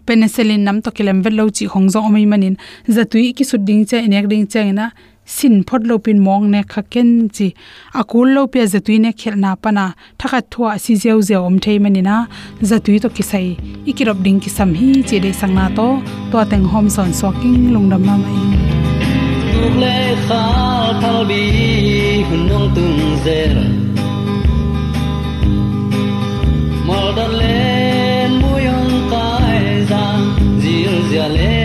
penicillin 0.05 0.61
nam 0.63 0.81
to 0.81 0.91
kilem 0.91 1.23
vel 1.23 1.35
lo 1.39 1.45
chi 1.49 1.65
khong 1.65 1.89
zo 1.93 1.99
omi 2.05 2.25
manin. 2.25 2.55
Zatui 2.95 3.33
ki 3.37 3.43
suding 3.49 3.83
che, 3.89 3.97
nek 4.07 4.25
ding 4.29 4.45
che 4.45 4.61
ina 4.71 4.93
sin 5.25 5.63
phot 5.67 5.81
lo 5.89 5.97
pin 6.05 6.19
mong 6.25 6.45
ne 6.53 6.61
kha 6.71 6.81
ken 6.93 7.29
chi. 7.35 7.47
Akul 7.99 8.27
lo 8.35 8.45
pe 8.53 8.61
zatui 8.73 8.99
ne 9.01 9.11
khel 9.19 9.35
na 9.43 9.55
pana 9.55 9.85
thakha 10.19 10.39
thua 10.51 10.77
si 10.83 10.93
jeu 11.03 11.19
zeu 11.21 11.41
om 11.49 11.57
thei 11.63 11.77
mani 11.79 12.01
na 12.01 12.27
zatui 12.61 13.01
to 13.01 13.09
kisai, 13.09 13.57
ikirop 13.89 14.21
ding 14.25 14.39
ki 14.43 14.49
sam 14.57 14.71
hi 14.79 14.89
che 15.07 15.17
de 15.23 15.31
sang 15.33 15.53
na 15.57 15.65
to 15.77 15.87
to 16.31 16.37
teng 16.51 16.65
hom 16.71 16.85
son 16.95 17.11
so 17.19 17.31
king 17.41 17.73
lungdam 17.73 18.05
na 18.05 18.15
mai 18.23 18.78
tuk 19.59 19.75
le 19.83 19.95
kha 20.27 20.43
thal 21.01 21.19
bi 21.29 21.43
hun 22.27 22.41
nong 22.49 22.67
tung 22.75 22.99
zer 23.25 23.55
mal 26.87 27.07
da 27.17 27.25
len 27.39 28.29
mu 28.41 28.51
yong 28.67 28.93
kai 29.11 29.59
za 29.89 30.03
zil 30.61 30.95
zia 31.09 31.27
le 31.37 31.57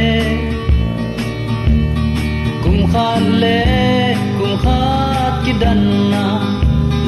kum 2.62 2.78
khan 2.92 3.22
le 3.42 3.58
kum 4.38 4.52
khat 4.64 5.34
ki 5.44 5.52
dan 5.62 5.80
na 6.12 6.24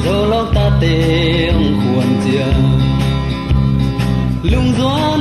zo 0.03 0.15
lo 0.31 0.41
ta 0.55 0.65
te 0.81 0.95
ong 1.57 1.71
khuan 1.81 2.11
chia 2.23 2.49
lung 4.51 4.69
doan 4.77 5.16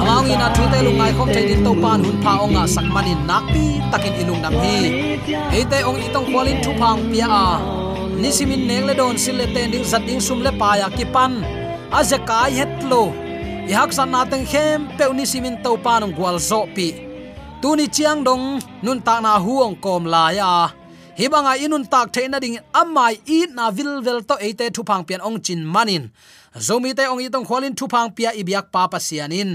awang 0.00 0.32
in 0.32 0.40
a 0.46 0.48
thu 0.56 0.64
te 0.72 0.78
ngai 0.80 1.12
khom 1.16 1.28
te 1.34 1.40
din 1.48 1.60
to 1.66 1.72
pan 1.82 1.98
hun 2.04 2.16
pha 2.24 2.32
onga 2.44 2.64
sak 2.74 2.86
manin 2.94 3.20
nak 3.30 3.44
pi 3.52 3.64
takin 3.92 4.14
ilung 4.20 4.40
nam 4.44 4.54
hi 4.62 4.76
ate 5.58 5.78
ong 5.88 6.00
itong 6.06 6.26
kwalin 6.32 6.58
thu 6.64 6.72
phang 6.80 7.00
pia 7.10 7.26
a 7.44 7.46
nisimin 8.22 8.62
neng 8.68 8.84
le 8.88 8.94
don 9.00 9.14
sil 9.22 9.36
le 9.40 9.46
ten 9.54 9.66
ding 9.72 9.86
zat 9.90 10.02
ding 10.08 10.20
sum 10.26 10.38
le 10.46 10.52
pa 10.60 10.70
ya 10.80 10.88
ki 10.96 11.04
pan 11.14 11.32
a 11.98 12.00
ze 12.10 12.18
kai 12.28 12.50
het 12.58 12.74
lo 12.90 13.02
i 13.70 13.72
hak 13.78 13.90
san 13.96 14.08
na 14.14 14.20
teng 14.30 14.46
khem 14.52 14.78
pe 14.96 15.04
ni 15.18 15.24
simin 15.32 15.56
to 15.64 15.72
pan 15.84 16.04
ong 16.06 16.14
gwal 16.18 16.36
zo 16.50 16.60
pi 16.76 16.88
tuni 17.60 17.86
chiang 17.96 18.20
dong 18.28 18.44
nun 18.84 18.98
ta 19.06 19.14
na 19.24 19.32
huong 19.44 19.74
kom 19.84 20.02
la 20.12 20.24
ya 20.38 20.50
hibanga 21.20 21.52
inun 21.64 21.84
tak 21.92 22.06
theina 22.14 22.38
ding 22.44 22.56
amai 22.80 23.14
i 23.36 23.38
na 23.56 23.64
vil 23.76 23.92
vel 24.06 24.20
to 24.28 24.34
ate 24.46 24.66
thu 24.74 24.82
phang 24.88 25.02
pian 25.08 25.20
ong 25.28 25.38
chin 25.44 25.60
manin 25.74 26.04
zomi 26.66 26.90
te 26.98 27.04
ong 27.12 27.20
itong 27.26 27.46
khwalin 27.48 27.74
thu 27.78 27.84
phang 27.92 28.08
pia 28.16 28.30
ibyak 28.40 28.66
pa 28.74 28.82
pa 28.92 28.98
sianin 29.08 29.52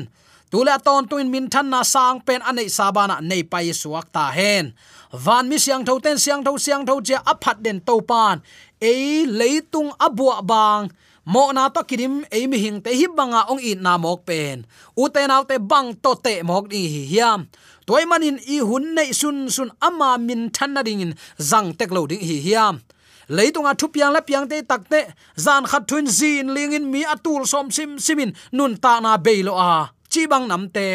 tula 0.51 0.75
ton 0.79 1.07
tuin 1.09 1.29
min 1.33 1.49
than 1.49 1.69
na 1.69 1.83
sang 1.83 2.21
pen 2.25 2.41
anei 2.41 2.69
sabana 2.69 3.21
nei 3.21 3.43
pai 3.43 3.73
suak 3.73 4.11
ta 4.11 4.31
hen. 4.31 4.73
Van 5.13 5.47
mi 5.49 5.57
siang 5.57 5.85
tho 5.87 5.99
ten, 5.99 6.17
siang 6.17 6.43
tho 6.43 6.57
siang 6.57 6.83
tho 6.85 6.99
che 7.01 7.15
aphat 7.15 7.63
den 7.63 7.79
to 7.87 8.01
pan. 8.01 8.41
Ei 8.81 9.25
leitung 9.25 9.91
abua 9.99 10.41
bang. 10.41 10.91
Mo 11.25 11.49
na 11.51 11.69
to 11.69 11.81
kirim, 11.81 12.21
ei 12.31 12.45
mi 12.47 12.57
hing 12.57 12.81
te 12.85 12.93
hi 12.93 13.07
banga 13.07 13.49
ong 13.49 13.61
i 13.63 13.73
na 13.73 13.97
mok 13.97 14.25
pen. 14.25 14.65
U 14.97 15.09
te 15.09 15.25
nau 15.27 15.43
te 15.43 15.57
bang 15.57 15.95
to 16.03 16.13
te 16.25 16.43
mok 16.43 16.69
ni 16.69 16.85
hi 16.93 17.01
hiam. 17.11 17.47
Toy 17.87 18.05
manin 18.05 18.37
i 18.45 18.59
hun 18.59 18.93
nei 18.93 19.11
sun 19.13 19.49
sun 19.49 19.71
ama 19.81 20.17
min 20.17 20.49
than 20.53 20.73
na 20.73 20.81
ding 20.83 21.01
in 21.01 21.13
zang 21.39 21.73
tek 21.77 21.89
lo 21.89 22.05
ding 22.05 22.21
hi 22.21 22.37
hiam. 22.45 22.81
Leitunga 23.29 23.73
thu 23.73 23.87
piang 23.89 24.13
la 24.13 24.21
piang 24.21 24.45
te 24.49 24.61
takte 24.61 25.01
zan 25.37 25.65
khat 25.65 25.87
thun 25.89 26.05
zin 26.05 26.53
lingin 26.53 26.85
mi 26.91 27.01
atul 27.03 27.45
som 27.45 27.71
sim, 27.71 27.97
simin 27.97 28.35
nun 28.51 28.77
ta 28.77 28.99
na 28.99 29.17
beilo 29.17 29.57
a 29.57 29.94
chi 30.15 30.23
bang 30.31 30.47
nam 30.47 30.63
te. 30.75 30.87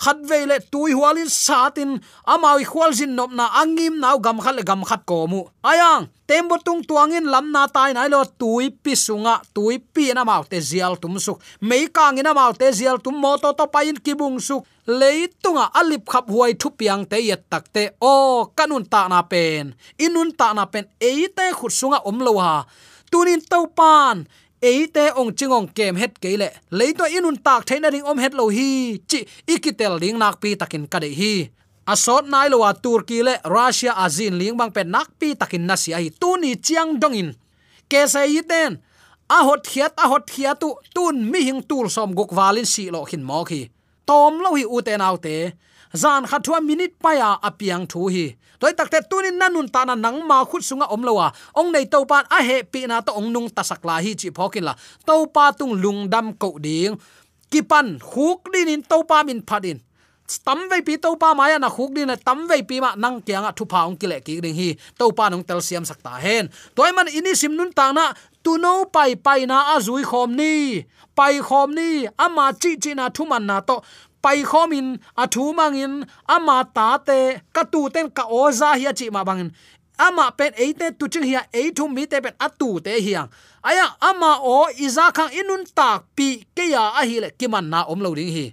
Khat 0.00 0.16
veile 0.28 0.56
tui 0.72 0.92
hualin 0.96 1.28
satin 1.28 1.90
amawi 2.32 2.64
khwal 2.64 2.92
jin 2.98 3.12
nop 3.16 3.32
na 3.38 3.44
angim 3.60 3.94
naw 4.00 4.16
gam 4.24 4.38
khal 4.44 4.56
gam 4.68 4.80
khat 4.88 5.02
ko 5.10 5.26
mu 5.32 5.40
ayang 5.70 6.08
tembo 6.28 6.56
tung 6.66 6.80
tuangin 6.88 7.28
lam 7.32 7.52
na 7.52 7.62
tai 7.74 7.92
nai 7.92 8.08
lo 8.08 8.20
tui 8.40 8.70
pi 8.82 8.92
sunga 8.96 9.34
tui 9.54 9.76
pi 9.94 10.04
na 10.16 10.24
mau 10.24 10.42
te 10.50 10.58
zial 10.70 10.96
tum 11.02 11.14
suk. 11.24 11.38
Mei 11.68 11.84
kang 11.96 12.16
ina 12.20 12.32
mau 12.32 12.52
te 12.60 12.72
zial 12.78 12.96
tum 13.04 13.16
mo 13.22 13.36
to 13.42 13.52
to 13.58 13.64
pain 13.74 13.96
kibung 14.04 14.40
suk. 14.48 14.64
Leitunga 15.00 15.64
alip 15.80 16.04
khap 16.12 16.26
huai 16.32 16.52
thu 16.60 16.68
piang 16.78 17.04
te 17.10 17.18
yet 17.28 17.42
takte 17.52 17.82
o, 18.00 18.48
kanun 18.56 18.84
ta 18.92 19.02
na 19.12 19.20
pen. 19.32 19.74
Inun 20.04 20.30
ta 20.38 20.48
na 20.56 20.64
pen. 20.72 20.84
Eite 21.08 21.46
khut 21.58 21.72
sunga 21.80 21.98
om 22.08 22.18
lo 22.26 22.32
ha. 22.40 22.64
Tunin 23.10 23.42
to 23.50 23.66
pan 23.78 24.16
eite 24.60 25.08
ong 25.16 25.32
chingong 25.32 25.72
kem 25.72 25.96
het 25.96 26.20
kele 26.20 26.52
leito 26.68 27.08
inun 27.08 27.40
tak 27.40 27.64
thaina 27.64 27.88
ring 27.88 28.04
om 28.04 28.18
het 28.20 28.36
lo 28.36 28.48
hi, 28.52 29.00
chi 29.08 29.24
ikitel 29.48 29.96
ling 29.96 30.20
nak 30.20 30.40
pi 30.40 30.56
takin 30.56 30.84
kade 30.84 31.08
hi. 31.08 31.48
Asot 31.88 32.28
nai 32.28 32.48
lo 32.52 32.60
wa 32.60 32.72
turki 32.76 33.24
le, 33.24 33.40
russia 33.44 33.96
azin 33.96 34.36
ling 34.36 34.56
bang 34.60 34.72
pe 34.72 34.84
nak 34.84 35.08
pi 35.18 35.34
takin 35.34 35.64
na 35.64 35.74
Ai. 35.74 36.04
Hi 36.04 36.10
tu 36.20 36.36
ni 36.36 36.56
chiang 36.60 37.00
dongin 37.00 37.32
ke 37.88 38.06
sai 38.06 38.28
yiten 38.36 38.78
a 39.28 39.38
hot 39.48 39.64
khiat 39.64 39.96
a 39.96 40.06
hot 40.12 40.28
khia 40.28 40.54
tu, 40.54 40.76
tun 40.94 41.16
mi 41.30 41.40
hing 41.48 41.62
tur 41.64 41.88
som 41.88 42.14
gok 42.14 42.30
valin 42.36 42.66
si 42.66 42.90
lo 42.90 43.04
khin 43.04 43.24
mo 43.24 43.44
khi 43.44 43.70
tom 44.04 44.44
lo 44.44 44.54
hi 44.54 44.64
u 44.64 44.82
te 44.82 44.96
nau 44.96 45.16
te 45.16 45.56
zan 45.94 46.26
khathua 46.26 46.60
minute 46.60 46.94
paya 47.02 47.38
apiang 47.42 47.86
thu 47.86 48.08
hi. 48.08 48.36
Toy 48.60 48.72
takte 48.76 49.00
tunin 49.08 49.40
nanun 49.40 49.72
ta 49.72 49.84
na 49.88 49.94
nang 49.94 50.20
ma 50.28 50.44
khut 50.44 50.60
sunga 50.60 50.86
omlowa 50.92 51.32
ong 51.56 51.72
nei 51.72 51.88
to 51.88 52.04
pan 52.04 52.24
a 52.28 52.42
he 52.44 52.62
pi 52.62 52.84
na 52.86 53.00
to 53.00 53.12
ong 53.16 53.32
nung 53.32 53.48
ta 53.48 53.62
sakla 53.62 54.04
hi 54.04 54.12
chi 54.14 54.28
phokin 54.30 54.64
la. 54.68 54.74
To 55.06 55.26
pa 55.32 55.52
tung 55.52 55.74
lungdam 55.82 56.36
ko 56.36 56.58
ding. 56.60 57.00
Kipan 57.50 57.98
khuk 57.98 58.52
din 58.52 58.68
in 58.68 58.82
to 58.82 59.02
pa 59.08 59.24
min 59.24 59.40
phadin 59.42 59.80
tam 60.38 60.70
ve 60.70 60.78
pi 60.86 60.94
to 60.94 61.16
pa 61.18 61.34
maya 61.34 61.58
na 61.58 61.66
khuk 61.66 61.90
din 61.90 62.06
tam 62.22 62.46
ve 62.46 62.62
pi 62.62 62.78
ma 62.78 62.94
nang 62.94 63.18
kyang 63.26 63.48
a 63.48 63.52
thu 63.52 63.64
pa 63.66 63.82
ong 63.88 63.96
kile 63.98 64.20
ki 64.22 64.40
ding 64.44 64.54
hi. 64.54 64.76
To 64.98 65.10
pa 65.10 65.26
nong 65.32 65.42
tel 65.42 65.58
siam 65.58 65.82
sakta 65.82 66.20
hen. 66.22 66.46
Toy 66.76 66.92
man 66.92 67.08
ini 67.10 67.34
sim 67.34 67.56
nun 67.56 67.72
ta 67.72 67.90
na 67.90 68.14
tu 68.44 68.54
no 68.58 68.84
pai 68.86 69.16
pai 69.16 69.46
na 69.50 69.74
a 69.74 69.80
zui 69.80 70.04
khom 70.04 70.36
ni. 70.36 70.84
Pai 71.16 71.42
khom 71.42 71.74
ni. 71.74 72.06
Ama 72.14 72.52
chi 72.60 72.76
chi 72.78 72.94
na 72.94 73.08
thu 73.10 73.24
man 73.26 73.46
na 73.46 73.58
to 73.60 73.82
pai 74.22 74.42
khomin 74.50 74.98
athu 75.22 75.52
mangin 75.58 76.04
ama 76.28 76.56
ta 76.76 76.98
te 76.98 77.18
ka 77.54 77.62
tu 77.72 77.88
ten 77.94 78.06
ka 78.10 78.24
oza 78.42 78.68
hi 78.80 78.92
chi 78.98 79.06
ma 79.10 79.24
bangin. 79.24 79.50
Ama 80.00 80.32
pen 80.38 80.52
eite 80.56 80.86
tu 80.98 81.04
ching 81.12 81.26
hi 81.28 81.36
e 81.52 81.70
thu 81.76 81.84
mi 81.88 82.06
te 82.06 82.20
pen 82.24 82.34
atu 82.46 82.80
te 82.84 82.92
hiang 83.04 83.28
aya 83.68 83.86
ama 84.00 84.40
o 84.40 84.56
iza 84.86 85.12
khang 85.16 85.32
inun 85.40 85.62
tak 85.76 86.08
pi 86.16 86.28
ke 86.56 86.64
ya 86.74 86.84
a 87.00 87.02
hi 87.04 87.20
le 87.20 87.28
kiman 87.38 87.68
na 87.72 87.84
om 87.84 88.00
lo 88.00 88.14
ding 88.14 88.32
hi. 88.36 88.46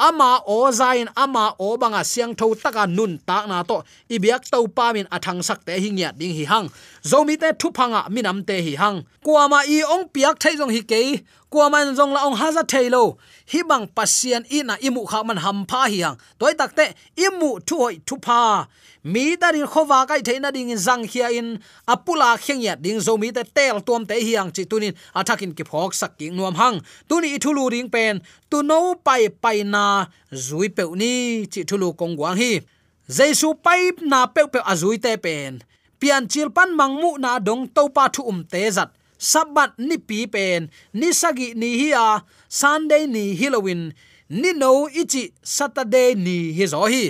Ama 0.00 0.40
o 0.46 0.70
zain 0.72 1.08
ama 1.16 1.44
o 1.58 1.76
banga 1.76 2.04
siang 2.04 2.32
tho 2.34 2.54
taka 2.54 2.86
nun 2.86 3.18
tak 3.28 3.44
na 3.48 3.62
to. 3.62 3.84
Ibiak 4.08 4.48
to 4.52 4.64
pa 4.76 4.92
min 4.96 5.06
athang 5.16 5.40
sak 5.48 5.64
te 5.64 5.72
hingya 5.76 6.12
ding 6.16 6.32
hi 6.32 6.44
hang 6.44 6.68
zomi 7.04 7.36
te 7.40 7.52
thu 7.58 7.70
phanga 7.70 8.00
ah, 8.04 8.08
minam 8.08 8.44
te 8.46 8.60
hi 8.62 8.74
hang. 8.76 9.04
Kuama 9.24 9.64
i 9.66 9.82
ong 9.82 10.08
piak 10.14 10.38
thai 10.40 10.56
jong 10.56 10.70
hi 10.70 10.80
ke 10.82 11.22
kuama 11.50 11.78
jong 11.96 12.12
la 12.12 12.20
ong 12.26 12.36
haza 12.36 12.62
thailo 12.62 13.16
hi 13.52 13.62
bang 13.62 13.86
pasian 13.96 14.44
na 14.66 14.76
imu 14.76 15.06
kha 15.08 15.22
man 15.22 15.36
ham 15.36 15.66
pha 15.66 15.88
hi 15.88 16.00
hang. 16.04 16.16
Toy 16.38 16.52
takte 16.54 16.94
imu 17.16 17.60
thu 17.66 17.76
hoi 17.78 18.00
thu 18.06 18.16
pha. 18.22 18.66
Mi 19.04 19.36
darin 19.36 19.66
khowa 19.66 20.06
kai 20.08 20.20
theina 20.20 20.52
ding 20.52 20.76
zang 20.76 21.04
khia 21.08 21.28
in. 21.32 21.58
Apula 21.88 22.36
kheng 22.36 22.62
ya 22.62 22.74
ding 22.74 22.98
zomi 22.98 23.32
te 23.34 23.42
tel 23.54 23.80
tuam 23.80 24.06
te 24.06 24.20
hi 24.20 24.34
hang 24.36 24.50
chi 24.50 24.64
tunin. 24.64 24.94
Athakin 25.14 25.56
ki 25.56 25.64
phok 25.64 25.94
sak 25.94 26.18
ki 26.18 26.30
nuam 26.30 26.54
hang. 26.54 26.80
Tuni 27.08 27.34
i 27.36 27.38
thulu 27.38 27.70
ring 27.70 27.88
pen. 27.88 28.20
Tu 28.50 28.62
no 28.62 28.94
pai 28.94 29.28
pai 29.28 29.62
na 29.62 30.06
zui 30.32 30.68
pe 30.68 30.84
ni. 31.00 31.46
Chi 31.46 31.62
thulu 31.64 31.96
kong 31.96 32.16
wang 32.16 32.36
hi. 32.36 32.60
Jaisu 33.08 33.54
pai 33.64 33.90
na 34.02 34.26
pe 34.26 34.42
pe 34.52 34.60
azui 34.60 34.98
te 35.02 35.16
pen 35.16 35.62
pian 36.00 36.24
chil 36.32 36.48
pan 36.56 36.70
mangmu 36.78 37.10
na 37.22 37.38
dong 37.46 37.68
to 37.76 37.82
pa 37.96 38.04
thu 38.14 38.22
um 38.30 38.40
te 38.52 38.62
zat. 38.76 38.90
Sabat 39.20 39.76
ni 39.76 40.00
pi 40.00 40.24
pen, 40.24 40.72
ni 40.96 41.12
sagi 41.12 41.52
ni 41.52 41.68
hi 41.80 41.88
a, 41.92 42.24
sunday 42.48 43.04
ni 43.04 43.36
halloween, 43.36 43.92
ni 44.32 44.50
no 44.56 44.88
ichi 44.88 45.36
saturday 45.44 46.16
ni 46.16 46.56
hi 46.56 46.64
zo 46.72 46.88
hi. 46.88 47.04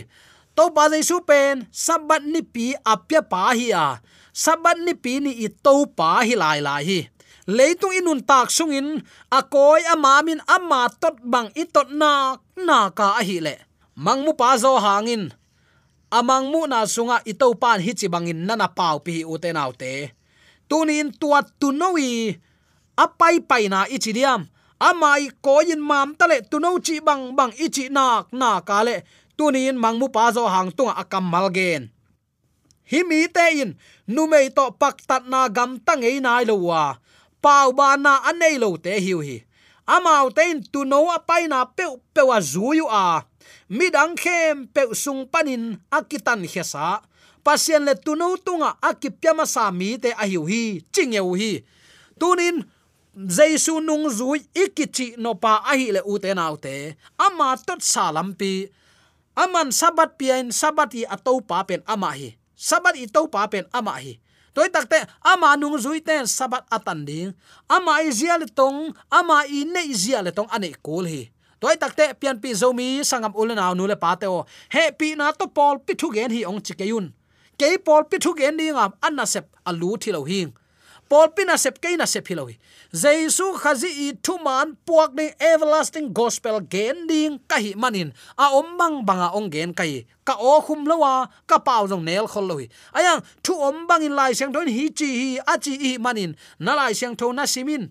To 0.59 0.75
pa 0.75 0.90
dei 0.90 1.06
su 1.06 1.23
pen 1.23 1.70
sabat 1.70 2.26
ni 2.26 2.42
pi 2.42 2.75
apya 2.92 3.23
pa 3.23 3.54
hi 3.54 3.70
a. 3.70 4.02
Sabat 4.35 4.82
ni 4.82 4.92
pi 4.99 5.23
ni 5.23 5.32
i 5.47 5.49
to 5.64 5.87
pa 5.99 6.26
hi 6.26 6.35
lai 6.35 6.59
lai 6.59 6.82
hi. 6.88 6.99
Leitung 7.47 7.94
inun 7.94 8.20
tak 8.26 8.50
sungin 8.50 9.02
akoi 9.30 9.82
amamin 9.94 10.42
ama 10.50 10.90
tot 10.90 11.16
bang 11.23 11.49
itot 11.54 11.88
na 11.94 12.42
na 12.66 12.90
ka 12.90 13.06
a 13.18 13.23
hi 13.23 13.38
le. 13.38 13.54
Mangmu 13.94 14.35
pa 14.35 14.59
zo 14.59 14.82
hangin 14.82 15.30
amang 16.10 16.46
mu 16.52 16.66
na 16.66 16.86
sunga 16.86 17.22
ito 17.30 17.46
pan 17.62 17.78
hi 17.84 17.92
chi 17.98 18.06
bangin 18.12 18.40
nana 18.46 18.68
pau 18.78 18.96
pi 19.06 19.24
u 19.32 19.34
te 19.42 19.50
nau 19.56 19.70
te 19.80 19.92
tunin 20.68 21.08
tuat 21.20 21.46
tu 21.60 21.68
nowi 21.80 22.34
apai 23.04 23.36
pai 23.50 23.64
na 23.72 23.86
ichidiam 23.94 24.42
amai 24.88 25.30
koin 25.44 25.80
mam 25.90 26.08
tale 26.18 26.36
tu 26.50 26.56
chi 26.86 26.96
bang 27.06 27.22
bang 27.36 27.52
ichi 27.64 27.84
nak 27.96 28.32
na 28.32 28.60
kale. 28.60 28.96
Tunin 29.40 29.72
mangmu 29.80 30.12
pa 30.12 30.28
zo 30.36 30.44
hang 30.44 30.68
tunga 30.76 31.00
akam 31.00 31.24
malgen 31.32 31.88
himi 32.90 33.28
te 33.32 33.62
in, 33.62 33.70
nu 34.06 34.26
mei 34.26 34.50
to 34.50 34.70
pak 34.80 34.96
tat 35.08 35.24
na 35.32 35.48
gam 35.48 35.78
tang 35.86 36.02
ei 36.02 36.20
nai 36.20 36.44
lo 36.44 36.56
wa. 36.68 36.98
Pau 37.40 37.72
ba 37.72 37.96
na 37.96 38.12
anei 38.28 38.58
lo 38.58 38.76
te 38.76 39.00
hiu 39.00 39.20
hi. 39.24 39.38
Amau 39.86 40.28
tein 40.36 40.60
tu 40.72 40.84
no 40.84 41.08
apai 41.08 41.48
na 41.48 41.64
pe 41.64 41.84
pe 42.14 42.22
wa 42.28 42.38
zuyu 42.40 42.86
a 42.90 43.24
midang 43.68 44.14
khem 44.16 44.66
pe 44.75 44.82
sung 44.94 45.26
panin 45.26 45.78
akitan 45.90 46.42
khesa 46.44 47.02
pasien 47.44 47.82
le 47.85 47.94
tu 47.97 48.12
tunga 48.44 48.76
akipyama 48.80 49.47
sa 49.47 49.70
mi 49.70 49.99
te 49.99 50.11
a 50.12 50.25
hiu 50.26 50.44
hi 50.44 50.85
ching 50.92 51.12
yeu 51.16 51.32
hi. 51.35 51.64
Tunin, 52.20 52.68
jaisu 53.16 53.80
nung 53.80 54.04
zui 54.12 54.44
ikichi 54.52 55.16
no 55.16 55.35
pa 55.35 55.64
a 55.64 55.73
hi 55.76 55.92
le 55.97 56.00
u 56.04 56.18
te 56.18 56.30
te. 56.61 56.75
Ama 57.18 57.56
tot 57.66 57.80
salampi 57.80 58.68
aman 59.35 59.73
sabat 59.73 60.18
pian 60.18 60.52
sabat 60.52 60.92
i 60.94 61.02
ato 61.09 61.40
pa 61.40 61.64
pen 61.64 61.80
ama 61.87 62.12
hi. 62.12 62.37
Sabat 62.56 62.97
i 62.97 63.06
to 63.09 63.25
pa 63.32 63.49
pen 63.49 63.64
ama 63.73 63.97
hi. 63.97 64.20
Toy 64.52 64.68
takte 64.68 64.99
ama 65.23 65.56
nung 65.56 65.78
zui 65.78 66.02
ten 66.02 66.26
sabat 66.26 66.67
atan 66.69 67.06
ding. 67.08 67.32
Ama 67.71 68.02
i 68.04 68.10
zia 68.12 68.36
le 68.36 68.47
tong, 68.50 68.93
ama 69.08 69.47
i 69.47 69.64
ne 69.64 69.82
zia 69.95 70.21
le 70.21 70.34
tong 70.34 70.50
ane 70.50 70.75
kul 70.82 71.06
hi 71.06 71.30
toy 71.60 71.76
takte 71.76 72.04
pian 72.20 72.40
pi 72.42 72.50
zomi 72.60 73.00
sangam 73.04 73.32
ulna 73.34 73.75
nu 73.75 73.86
le 73.86 73.96
pa 73.96 74.16
o. 74.25 74.46
He 74.75 74.90
pi 74.92 75.14
na 75.14 75.32
to 75.32 75.46
pol 75.46 75.78
pi 75.78 75.94
thu 75.94 76.12
gen 76.14 76.30
hi 76.30 76.44
ong 76.44 76.60
chikeyun 76.60 77.12
ke 77.58 77.78
pol 77.84 78.04
pi 78.04 78.16
thu 78.18 78.34
gen 78.38 78.56
ding 78.56 78.76
am 78.76 78.92
anna 79.02 79.26
sep 79.26 79.46
alu 79.66 79.96
thilo 80.02 80.25
hing. 80.25 80.52
Pol 81.10 81.26
pina 81.34 81.58
sep 81.58 81.80
ke 81.82 81.99
na 81.99 82.06
sep 82.06 82.23
hilowi 82.30 82.54
jesu 82.94 83.46
khazi 83.58 83.90
i 84.06 84.08
thu 84.23 84.38
man 84.38 84.76
puak 84.86 85.10
ni 85.18 85.26
everlasting 85.42 86.12
gospel 86.14 86.60
gen 86.75 87.06
ding 87.10 87.38
ka 87.50 87.58
hi 87.58 87.75
manin. 87.75 88.12
A 88.38 88.54
om 88.54 88.78
bang 88.78 89.02
banga 89.04 89.28
ong 89.34 89.50
gen 89.50 89.75
kai 89.75 90.06
ka 90.25 90.38
o 90.38 90.60
khum 90.62 90.86
lowa 90.86 91.26
ka 91.50 91.58
pau 91.58 91.88
jong 91.90 92.04
nel 92.04 92.30
khol 92.30 92.46
lohi 92.46 92.70
ayang, 92.94 93.20
thu 93.42 93.58
om 93.58 93.86
bang 93.88 94.06
in 94.06 94.14
lai 94.14 94.32
seng 94.38 94.52
don 94.52 94.68
hi 94.70 94.88
chi 94.94 95.08
hi, 95.20 95.38
a 95.52 95.58
chi 95.58 95.75
i 95.90 95.99
manin. 95.99 96.36
Na 96.60 96.78
lai 96.78 96.92
seng 96.94 97.16
tho 97.16 97.32
na 97.32 97.44
simin 97.44 97.90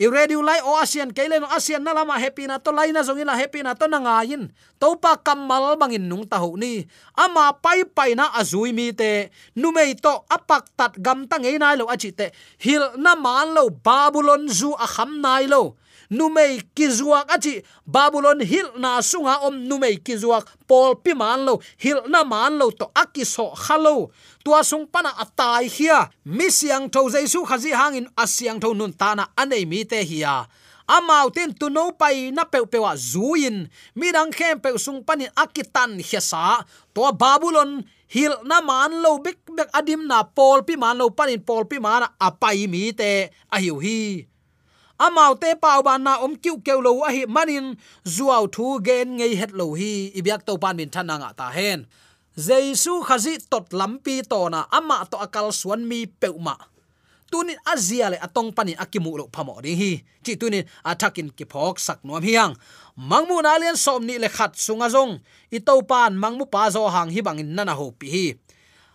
i 0.00 0.08
radio 0.08 0.40
lai 0.40 0.56
o 0.64 0.80
asian 0.80 1.12
kailen 1.12 1.44
asian 1.52 1.84
na 1.84 1.92
lama 1.92 2.16
happy 2.16 2.48
na 2.48 2.56
to. 2.56 2.72
Lai 2.72 2.88
na 2.88 3.04
zong 3.04 3.20
ila, 3.20 3.36
happy 3.36 3.60
na 3.60 3.76
to 3.76 3.84
na 3.84 4.00
nga 4.00 4.24
yin 4.24 4.48
to 4.80 4.96
pa 4.96 5.20
kamal 5.20 5.76
bangin 5.76 6.08
nung 6.08 6.24
ta 6.24 6.40
ni. 6.56 6.88
Ama 7.12 7.52
pai 7.60 7.84
pai 7.84 8.16
na 8.16 8.32
azui 8.32 8.72
mi 8.72 8.96
te. 8.96 9.28
Nu 9.52 9.76
mei 9.76 9.92
to, 9.92 10.24
apak 10.32 10.72
tat 10.72 10.96
gam 10.96 11.28
ta 11.28 11.36
ngei 11.36 11.60
nai 11.60 11.76
lo, 11.76 11.84
achi 11.92 12.16
te. 12.16 12.32
Hil 12.64 12.96
na 12.96 13.12
man 13.12 13.52
lo, 13.52 13.68
babylon 13.68 14.48
zu 14.48 14.72
a 14.72 14.88
kham 14.88 15.20
nai 15.20 15.44
lo 15.44 15.76
numei 16.10 16.60
kizuak. 16.74 17.30
Achi 17.30 17.62
babylon 17.86 18.40
hil 18.40 18.66
na 18.78 19.00
sunga 19.00 19.40
om 19.46 19.54
numei 19.54 19.96
kizuak. 20.02 20.46
Pol 20.66 20.94
pi 20.96 21.14
man 21.14 21.46
lo, 21.46 21.60
hil 21.78 22.02
na 22.08 22.24
man 22.24 22.58
lo 22.58 22.70
to 22.70 22.90
akiso 22.94 23.54
khalo. 23.54 24.10
Tua 24.44 24.64
sung 24.64 24.86
pana 24.86 25.10
atai 25.16 25.68
hia. 25.70 26.10
Mi 26.24 26.50
siang 26.50 26.90
tho 26.90 27.08
jaisu 27.08 27.46
khazi 27.46 27.70
hangin 27.70 28.08
asiang 28.16 28.60
tho 28.60 28.74
nun 28.74 28.92
tana 28.92 29.28
anei 29.36 29.64
mi 29.66 29.84
te 29.84 30.02
hia. 30.04 30.46
Amau 30.90 31.30
tin 31.30 31.54
tu 31.54 31.70
no 31.70 31.92
pai 31.94 32.34
na 32.34 32.42
pe 32.42 32.66
pe 32.66 32.78
wa 32.82 32.98
zuin 32.98 33.70
mi 33.94 34.10
dang 34.10 34.34
khem 34.34 34.58
pe 34.58 34.74
sung 34.74 35.06
panin 35.06 35.30
akitan 35.38 36.02
hiasa 36.02 36.66
to 36.90 37.06
babylon 37.14 37.86
hil 38.10 38.34
na 38.42 38.58
man 38.58 38.98
lo 38.98 39.22
big 39.22 39.38
bek 39.46 39.70
adim 39.70 40.10
na 40.10 40.26
pol 40.26 40.66
pi 40.66 40.74
man 40.74 40.98
lo 40.98 41.14
panin 41.14 41.38
pol 41.46 41.62
pi 41.70 41.78
man 41.78 42.10
apai 42.18 42.66
mi 42.66 42.90
te 42.90 43.30
ahiu 43.54 43.78
hi 43.78 44.26
amau 45.06 45.32
te 45.42 45.56
pau 45.56 45.80
ban 45.86 46.04
na 46.04 46.20
om 46.24 46.36
kiu 46.42 46.60
keu 46.66 46.80
lo 46.84 46.92
a 47.08 47.10
hi 47.16 47.22
manin 47.36 47.66
zuaw 48.04 48.44
thu 48.54 48.66
gen 48.86 49.08
ngei 49.18 49.34
het 49.40 49.52
lo 49.58 49.66
hi 49.80 50.12
ibyak 50.18 50.42
to 50.46 50.52
pan 50.62 50.76
min 50.76 50.90
thananga 50.94 51.30
ta 51.38 51.48
hen. 51.56 51.88
Jesu 52.46 52.92
khazi 53.08 53.34
tot 53.50 53.66
lampi 53.80 54.16
to 54.30 54.40
na 54.52 54.60
ama 54.78 54.96
to 55.10 55.16
akal 55.26 55.48
suan 55.60 55.80
mi 55.90 56.00
peuma 56.20 56.56
tunin 57.30 57.58
azia 57.72 58.10
le 58.10 58.18
atong 58.18 58.50
pani 58.50 58.74
akimu 58.74 59.14
lo 59.18 59.24
phamo 59.34 59.54
ri 59.64 59.72
hi. 59.80 59.92
Chi 60.24 60.34
tunin 60.36 60.66
athakin 60.84 61.30
ki 61.36 61.44
phok 61.52 61.78
sak 61.78 62.02
nom 62.04 62.20
hiang 62.20 62.52
mangmu 62.98 63.38
na 63.42 63.56
lian 63.62 63.78
som 63.78 64.02
ni 64.02 64.18
le 64.18 64.28
khat 64.28 64.52
sunga 64.58 64.90
jong 64.90 65.12
i 65.56 65.58
to 65.62 65.74
pan 65.90 66.12
mangmu 66.22 66.44
pa 66.50 66.68
zo 66.74 66.82
hang 66.94 67.10
hi 67.14 67.20
bangin 67.22 67.54
nana 67.56 67.74
ho 67.78 67.86
pi 67.94 68.06
hi. 68.14 68.26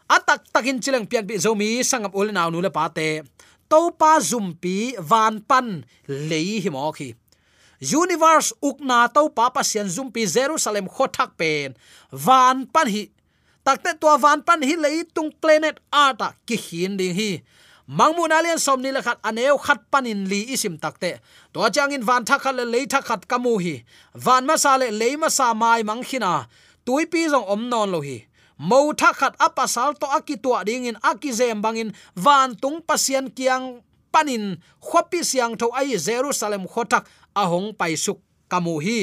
Atak 0.06 0.46
takin 0.54 0.78
chileng 0.84 1.08
pian 1.10 1.26
pi 1.26 1.42
zomi 1.42 1.82
sangap 1.82 2.14
ul 2.14 2.30
naw 2.30 2.52
nu 2.52 2.62
le 2.62 2.70
pa 2.70 2.86
te 2.94 3.24
to 3.70 3.92
pa 4.00 4.20
zumpi 4.20 4.96
van 5.00 5.42
pan 5.50 5.86
lei 6.08 6.62
hi 6.64 6.70
mo 6.70 6.92
khi. 6.92 7.14
Universe 7.82 8.54
ukna 8.64 9.08
to 9.14 9.30
pa 9.30 9.50
pa 9.50 9.62
sian 9.64 9.88
zumpi 9.88 10.24
jerusalem 10.26 10.88
khothak 10.88 11.38
pen. 11.40 11.76
Van 12.12 12.66
pan 12.66 12.88
hi 12.88 13.10
takte 13.66 13.98
to 14.00 14.18
van 14.18 14.42
pan 14.48 14.62
hi 14.62 14.76
lei 14.76 15.04
tung 15.16 15.32
planet 15.42 15.80
ata 15.92 16.34
ki 16.48 16.56
hin 16.56 16.98
ding 16.98 17.16
hi. 17.16 17.32
Mangmun 17.86 18.34
alian 18.34 18.58
somni 18.58 18.90
la 18.90 19.02
khat 19.06 19.20
aneu 19.22 19.58
khat 19.62 19.82
panin 19.92 20.26
li 20.30 20.42
isim 20.54 20.78
takte 20.82 21.22
to 21.54 21.60
changin 21.76 22.02
van 22.02 22.26
thak 22.26 22.42
khat 22.42 22.56
le 22.56 22.66
lei 22.66 22.86
thak 22.90 23.06
khat 23.06 23.22
kamu 23.30 23.54
hi. 23.62 23.76
Van 24.14 24.46
ma 24.46 24.56
sa 24.58 24.78
le 24.78 24.90
lei 24.90 25.14
ma 25.16 25.30
sa 25.30 25.54
mai 25.54 25.84
mang 25.84 26.02
khina 26.02 26.48
tuipi 26.86 27.30
zong 27.30 27.46
om 27.54 27.70
non 27.70 27.92
lo 27.94 28.02
hi 28.02 28.18
mo 28.58 28.94
tha 28.96 29.12
khat 29.12 29.36
apasal 29.40 29.96
to 30.00 30.08
akitua 30.08 30.64
ding 30.64 30.88
in 30.88 30.98
akizem 31.04 31.60
bangin 31.60 31.92
van 32.16 32.56
tung 32.56 32.80
pasian 32.80 33.28
kiang 33.28 33.84
panin 34.14 34.64
khopi 34.80 35.28
siang 35.28 35.60
tho 35.60 35.68
ai 35.76 36.00
jerusalem 36.00 36.64
khotak 36.64 37.04
ahong 37.36 37.76
pai 37.76 38.00
suk 38.00 38.24
kamu 38.48 38.80
hi. 38.80 39.00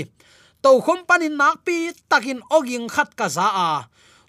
To 0.62 0.78
khom 0.78 1.04
panin 1.04 1.34
nak 1.36 1.66
pi 1.66 1.90
takin 2.08 2.40
oging 2.48 2.86
khat 2.86 3.12
ka 3.18 3.26
za 3.28 3.48
a 3.50 3.72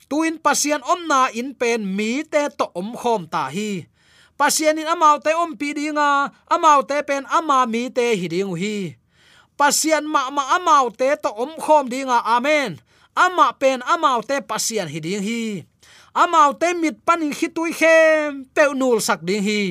tuin 0.09 0.38
pasian 0.38 0.81
omna 0.83 1.31
in 1.33 1.55
pen 1.55 1.81
mi 1.88 2.21
te 2.27 2.49
to 2.57 2.67
om 2.75 2.91
khom 2.97 3.29
ta 3.29 3.47
hi. 3.47 3.88
Pasian 4.38 4.81
in 4.81 4.89
amau 4.89 5.21
te 5.23 5.31
om 5.33 5.53
pi 5.55 5.71
dinga 5.77 6.33
amau 6.49 6.81
te 6.83 6.99
pen 7.05 7.23
ama 7.29 7.63
mi 7.69 7.88
te 7.93 8.13
hi 8.19 8.27
ding 8.27 8.53
hi. 8.57 8.97
Pasian 9.55 10.03
ma 10.03 10.27
ma 10.33 10.57
amau 10.57 10.89
te 10.89 11.13
to 11.23 11.29
om 11.31 11.53
khom 11.63 11.86
dinga 11.88 12.19
amen. 12.36 12.81
Ama 13.15 13.54
pen 13.60 13.80
amau 13.93 14.21
te 14.30 14.41
pasian 14.49 14.88
hi 14.93 14.99
ding 15.06 15.23
hi 15.28 15.41
amau 16.13 16.54
te 16.62 16.73
mit 16.73 16.97
panin 17.06 17.34
khitui 17.34 17.71
khem 17.80 18.45
pe 18.56 18.63
nul 18.73 18.99
sak 19.08 19.19
ding 19.28 19.43
hi 19.47 19.62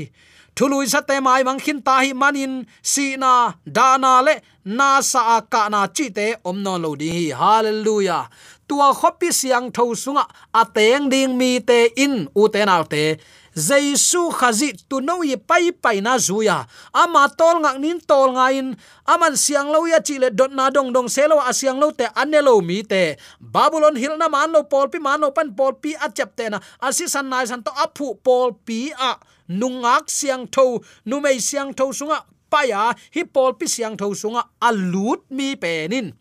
thului 0.57 0.87
sa 0.93 1.01
te 1.01 1.17
mai 1.21 1.43
mang 1.45 1.61
khin 1.65 1.81
ta 1.87 1.95
hi 2.05 2.13
manin 2.23 2.55
si 2.83 3.17
na 3.17 3.33
dana 3.77 4.23
le 4.27 4.35
na 4.65 4.89
sa 5.11 5.41
ka 5.53 5.63
na 5.73 5.81
chi 5.97 6.07
te 6.17 6.27
om 6.49 6.57
no 6.65 6.75
lo 6.85 6.91
ding 7.01 7.15
hi 7.19 7.27
hallelujah 7.41 8.25
tua 8.69 8.89
khopi 9.01 9.29
siang 9.39 9.69
tho 9.77 9.85
sunga 10.03 10.25
ateng 10.61 11.05
ding 11.13 11.33
mi 11.41 11.51
te 11.69 11.79
in 12.05 12.15
u 12.41 12.43
te 12.55 12.61
nau 12.71 12.85
te 12.93 13.05
jaisu 13.55 14.33
khazi 14.33 14.73
tu 14.89 15.01
no 15.01 15.23
ye 15.23 15.37
pai 15.37 15.73
pai 15.73 16.01
na 16.01 16.17
zuya 16.17 16.67
ama 16.93 17.29
tol 17.29 17.61
ngak 17.61 17.77
nin 17.79 18.01
tol 18.01 18.33
nga 18.33 18.53
in. 18.53 18.77
Aman 19.07 19.37
siang 19.37 19.69
lo 19.69 19.85
ya 19.85 20.01
chile 20.01 20.31
dot 20.31 20.53
na 20.55 20.71
dong 20.71 20.93
dong 20.93 21.09
selo 21.09 21.37
asiang 21.41 21.77
lo 21.77 21.91
te 21.93 22.07
anelo 22.17 22.61
mi 22.65 22.83
te. 22.83 23.17
Babylon 23.41 23.97
hil 23.97 24.17
na 24.17 24.29
man 24.29 24.53
lo 24.53 24.65
pol 24.65 24.89
pi, 24.89 24.99
man 24.99 25.21
lo 25.21 25.31
pan 25.31 25.53
pol 25.53 25.77
pi 25.77 25.93
a 25.99 26.09
chap 26.09 26.37
te 26.37 26.49
na. 26.49 26.61
Asi 26.81 27.09
san 27.09 27.29
nai 27.29 27.45
san 27.45 27.63
to 27.63 27.71
aphu 27.71 28.17
pol 28.23 28.57
pi 28.57 28.93
a. 28.97 29.19
Nungak 29.51 30.09
siang 30.09 30.47
tho 30.49 30.81
nu 31.05 31.21
mei 31.21 31.37
siang 31.37 31.75
tho 31.75 31.93
sunga 31.93 32.25
paya 32.49 32.95
hi 33.13 33.25
pol 33.25 33.53
pi 33.59 33.67
siang 33.67 33.97
tho 34.01 34.15
sunga 34.15 34.49
alut 34.63 35.29
mi 35.29 35.57
penin 35.57 36.15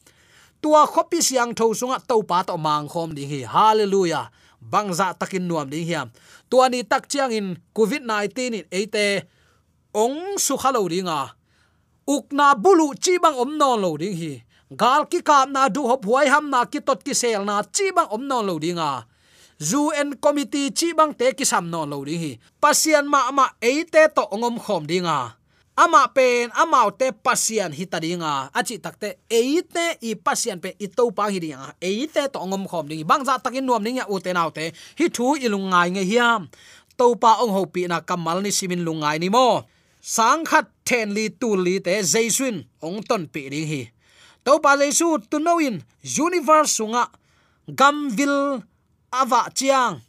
tua 0.62 0.86
khopi 0.86 1.22
siang 1.22 1.56
tho 1.56 1.72
sunga 1.74 2.02
to 2.04 2.22
pa 2.24 2.44
to 2.44 2.58
mang 2.58 2.90
khom 2.90 3.16
ding 3.16 3.30
hi. 3.30 3.42
Hallelujah. 3.48 4.30
Vâng, 4.62 4.94
dạ, 4.94 5.06
bangza 5.06 5.14
takin 5.14 5.48
nuam 5.48 5.70
ding 5.70 5.86
hiam 5.88 6.08
tua 6.50 6.70
ni 6.70 6.84
tak 6.84 7.10
chiang 7.10 7.32
in 7.32 7.56
covid 7.74 8.02
19 8.02 8.54
in 8.54 8.66
ate 8.72 9.22
ong 9.94 10.38
su 10.38 10.58
khalo 10.58 10.88
ringa 10.88 11.36
ukna 12.08 12.52
à. 12.52 12.56
bulu 12.56 12.94
chi 13.02 13.18
bang 13.18 13.36
om 13.36 13.58
non 13.58 13.82
lo 13.82 13.98
ding 13.98 14.16
hi. 14.16 14.42
Gal 14.72 15.06
ki 15.12 15.20
kap 15.22 15.50
na 15.50 15.70
du 15.70 15.82
hop 15.88 16.06
huai 16.06 16.28
ham 16.28 16.50
na 16.50 16.66
ki 16.66 16.80
tot 16.80 17.04
ki 17.04 17.14
sel 17.14 17.44
na 17.46 17.64
chi 17.76 17.92
bang 17.96 18.08
om 18.10 18.28
non 18.28 18.46
lo 18.46 18.60
dinga 18.60 18.84
à. 18.84 19.06
zu 19.60 19.90
en 20.00 20.14
committee 20.24 20.70
chi 20.78 20.94
bang 20.94 21.14
te 21.14 21.32
ki 21.38 21.46
sam 21.46 21.70
non 21.70 21.90
lo 21.90 22.06
ding 22.06 22.22
hi. 22.24 22.40
Pasian 22.62 23.06
ma 23.14 23.32
ma 23.32 23.46
ate 23.62 24.02
to 24.16 24.24
ongom 24.32 24.58
khom 24.60 24.84
dinga 24.88 25.18
ama 25.76 26.08
pen 26.12 26.52
amau 26.54 26.92
te 26.92 27.12
pasian 27.12 27.72
hitadinga 27.72 28.52
achi 28.52 28.78
takte 28.78 29.16
eite 29.32 29.98
i 30.04 30.16
pasian 30.16 30.60
pe 30.60 30.76
i 30.80 30.88
pa 30.88 31.32
hidinga 31.32 31.76
eite 31.80 32.28
to 32.28 32.40
ngom 32.40 32.68
khom 32.68 32.88
ding 32.88 33.08
bang 33.08 33.24
za 33.24 33.40
takin 33.40 33.64
nuam 33.64 33.84
ninga 33.84 34.04
ya 34.04 34.12
u 34.12 34.20
te 34.20 34.34
nau 34.34 34.52
te. 34.52 34.72
Hi 35.00 35.06
thu 35.10 35.36
ilungai 35.36 35.92
nge 35.92 36.04
hiam. 36.04 36.50
To 36.98 37.16
pa 37.16 37.40
ong 37.42 37.52
ho 37.56 37.66
pi 37.66 37.88
na 37.88 38.02
kamal 38.02 38.44
ni 38.44 38.52
simin 38.52 38.84
lungai 38.84 39.18
ni 39.20 39.30
mo. 39.30 39.64
Sang 40.02 40.44
khat 40.46 40.68
ten 40.84 41.14
li 41.14 41.30
tu 41.30 41.56
li 41.56 41.80
te 41.80 42.02
jaisun, 42.04 42.66
ong 42.82 43.02
ton 43.08 43.30
pi 43.30 43.50
ding 43.50 43.68
hi. 43.70 43.82
To 44.46 44.60
pa 44.60 44.78
jaisu 44.78 45.22
tu 45.30 45.40
no 45.40 45.58
in 45.62 45.82
universe 46.04 46.78
sunga 46.78 47.08
gamvil 47.70 48.62
ava 49.14 49.48
chiang. 49.54 50.02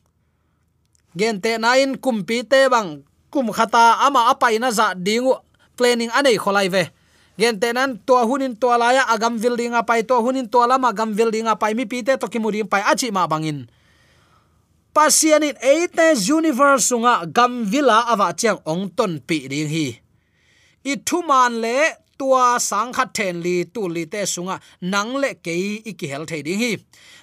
Gen 1.16 1.40
te 1.40 1.56
na 1.60 1.76
kumpi 2.00 2.42
te 2.42 2.68
bang, 2.72 3.04
kum 3.30 3.52
khata 3.52 4.00
ama 4.04 4.32
apai 4.32 4.58
na 4.58 4.72
za 4.72 4.96
dingu 4.96 5.36
planning 5.82 6.14
anei 6.14 6.38
kholai 6.38 6.70
ve. 6.70 6.86
Gen 7.34 7.58
tenan 7.58 7.98
to 8.06 8.14
hunin 8.14 8.54
to 8.54 8.70
laya 8.70 9.02
agam 9.10 9.42
building 9.42 9.74
apai 9.74 10.06
to 10.06 10.14
hunin 10.22 10.46
to 10.46 10.62
lama 10.62 10.94
gam 10.94 11.10
building 11.18 11.50
apai 11.50 11.74
mi 11.74 11.84
pite 11.90 12.14
to 12.20 12.26
kimuri 12.30 12.62
pai, 12.62 12.86
achi 12.86 13.10
ma 13.10 13.26
bangin. 13.26 13.66
Pasianin 14.94 15.58
eite 15.58 16.14
universe 16.30 16.86
sunga 16.86 17.26
gam 17.26 17.64
villa 17.66 18.06
awa 18.12 18.30
chiang 18.38 18.62
ong 18.62 18.94
ton 18.94 19.18
pi 19.26 19.48
ring 19.50 19.66
hi. 19.66 19.98
I 20.84 20.94
thuman 21.02 21.58
le 21.58 21.98
tua 22.18 22.60
sang 22.60 22.92
khat 22.92 23.10
then 23.16 23.42
li 23.42 23.64
tu 23.64 23.88
li 23.88 24.04
te 24.06 24.22
sunga 24.22 24.60
nang 24.82 25.16
le 25.18 25.34
ke 25.34 25.54
i 25.82 25.92
ki 25.98 26.06
hel 26.06 26.28
the 26.28 26.42
ding 26.46 26.60
hi. 26.60 26.72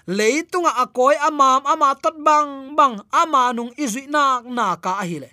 Leitunga 0.08 0.74
akoi 0.84 1.16
amam 1.22 1.62
ama 1.64 1.94
tot 2.02 2.18
bang 2.18 2.74
bang 2.76 2.98
ama 3.14 3.54
nung 3.54 3.72
izui 3.78 4.10
na 4.10 4.42
na 4.42 4.76
ka 4.76 5.00
hi 5.06 5.22
le. 5.24 5.30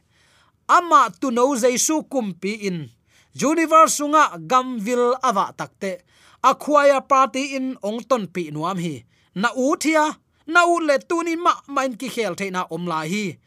Ama 0.68 1.08
tu 1.20 1.30
no 1.32 1.56
jaisu 1.56 2.04
kumpi 2.04 2.52
in 2.68 2.92
universe 3.42 3.96
sunga 3.98 4.38
gamvil 4.38 5.14
awa 5.22 5.52
takte. 5.56 6.00
Acquire 6.42 7.00
party 7.00 7.56
in 7.56 7.76
ongton 7.82 8.26
pi 8.32 8.50
nuam 8.50 8.78
hi. 8.78 9.04
Na 9.34 9.48
u 9.56 9.76
thia 9.76 10.16
na 10.46 10.64
u 10.64 10.80
le 10.80 10.98
tunin 10.98 11.40
ma 11.42 11.52
main 11.68 11.96
ki 11.96 12.08
khel 12.08 12.34
theina 12.34 12.66
omla 12.70 13.04
hi. 13.04 13.38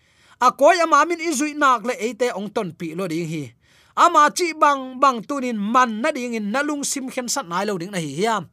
A 0.41 0.52
koi 0.52 0.78
ama 0.84 1.06
min 1.06 1.19
izui 1.19 1.54
nak 1.56 1.86
le 1.86 1.93
ate 1.93 2.32
ongton 2.36 2.75
pi 2.78 2.93
lo 2.95 3.08
ding 3.08 3.28
hi. 3.28 3.54
Ama 3.95 4.30
chi 4.38 4.54
bang 4.54 4.99
bang 4.99 5.21
tunin 5.28 5.58
man 5.58 6.02
na 6.02 6.12
ding 6.12 6.34
in 6.34 6.52
nalung 6.54 6.84
sim 6.84 7.10
khen 7.10 7.28
sat 7.28 7.47
nai 7.47 7.65
lo 7.65 7.78
ding 7.78 7.91
na 7.91 7.99
hi 7.99 8.13
hiam 8.19 8.45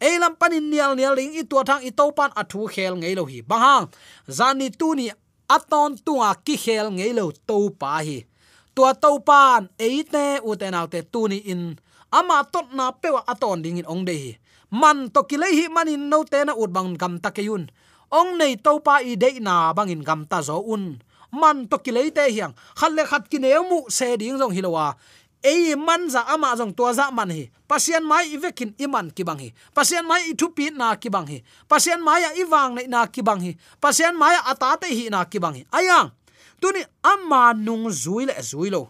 eilam 0.00 0.34
panin 0.36 0.70
nial 0.70 0.92
nial 0.98 1.14
ling 1.14 1.32
i 1.38 1.42
tua 1.46 1.62
thang 1.64 1.82
i 1.88 1.90
to 1.90 2.10
pan 2.12 2.30
athu 2.40 2.66
khel 2.74 2.94
ngei 3.00 3.14
lo 3.18 3.24
hi. 3.24 3.40
Bang 3.42 3.62
ha, 3.66 3.76
zani 4.28 4.68
tu 4.78 4.94
ni 4.98 5.10
aton 5.48 5.96
tua 6.06 6.34
ki 6.44 6.56
khel 6.64 6.90
ngei 6.96 7.12
lo 7.18 7.30
to 7.48 7.70
pa 7.80 8.02
hi 8.06 8.18
tua 8.74 8.92
to 8.94 9.22
pan 9.22 9.70
eite 9.78 10.42
uten 10.42 10.74
autte 10.74 11.06
tuni 11.06 11.38
in. 11.46 11.78
Ama 12.10 12.44
tot 12.46 12.70
na 12.74 12.92
pewa 12.92 13.22
aton 13.26 13.62
ding 13.62 13.78
in 13.78 13.86
ong 13.86 14.04
de 14.06 14.38
man 14.70 15.10
to 15.14 15.22
kile 15.30 15.46
hi 15.46 15.70
manin 15.70 16.10
no 16.10 16.26
te 16.26 16.42
na 16.44 16.52
ut 16.54 16.70
bang 16.74 16.98
gam 16.98 17.18
ta 17.22 17.30
keun 17.30 17.70
ong 18.10 18.30
nei 18.38 18.54
to 18.58 18.78
pa 18.82 19.02
i 19.02 19.14
de 19.14 19.38
na 19.38 19.74
bang 19.74 19.90
in 19.90 20.02
gam 20.02 20.26
ta 20.26 20.42
zo 20.42 20.62
un. 20.62 20.98
Man 21.34 21.66
to 21.66 21.82
kile 21.82 22.14
te 22.14 22.30
hiang. 22.30 22.54
Khalle 22.78 23.02
khat 23.10 23.26
ki 23.26 23.38
mu 23.66 23.90
se 23.90 24.16
ding 24.16 24.38
jong 24.38 24.54
hilowa. 24.54 24.94
Ei 25.42 25.74
man 25.74 26.08
za 26.08 26.22
ama 26.30 26.54
jong 26.56 26.72
tua 26.72 26.94
za 26.94 27.10
man 27.10 27.30
hi. 27.30 27.50
Pasian 27.66 28.06
mai 28.06 28.30
ivekin 28.30 28.70
iman 28.78 29.10
ki 29.10 29.24
bang 29.26 29.40
hi. 29.42 29.50
Pasian 29.74 30.06
mai 30.06 30.30
ithu 30.30 30.54
pi 30.54 30.70
na 30.70 30.94
ki 30.94 31.10
bang 31.10 31.26
hi. 31.26 31.42
Pasian 31.66 32.00
mai 32.00 32.22
ya 32.22 32.30
iwang 32.38 32.78
nei 32.78 32.86
na 32.86 33.06
ki 33.10 33.22
bang 33.22 33.42
hi. 33.42 33.52
Pasian 33.82 34.14
mai 34.14 34.38
ata 34.46 34.78
te 34.78 34.86
hi 34.86 35.10
na 35.10 35.26
ki 35.26 35.38
bang 35.42 35.54
hi. 35.58 35.62
Ayang! 35.74 36.14
Tuni 36.64 36.80
ama 37.04 37.52
nung 37.52 37.92
zui 37.92 38.24
le 38.24 38.32
zui 38.40 38.72
lo. 38.72 38.88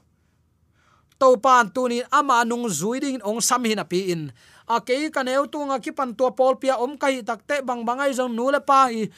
To 1.18 1.34
pan 1.42 1.66
tuni 1.74 2.06
ama 2.14 2.46
nung 2.46 2.70
zui 2.70 3.02
ding 3.02 3.18
ong 3.26 3.42
sam 3.42 3.66
hin 3.66 3.82
api 3.82 4.14
in. 4.14 4.22
A 4.70 4.78
ke 4.78 5.10
ka 5.10 5.26
neu 5.26 5.50
tu 5.50 5.58
nga 5.66 5.82
ki 5.82 5.90
pan 5.90 6.14
to 6.14 6.30
pol 6.38 6.54
pia 6.54 6.78
om 6.78 6.94
kai 6.94 7.26
tak 7.26 7.42
te 7.48 7.58
bang 7.66 7.82
bangai 7.82 8.14
jong 8.14 8.30
nu 8.30 8.46
le 8.54 8.60
pa 8.62 8.86
i. 8.94 9.10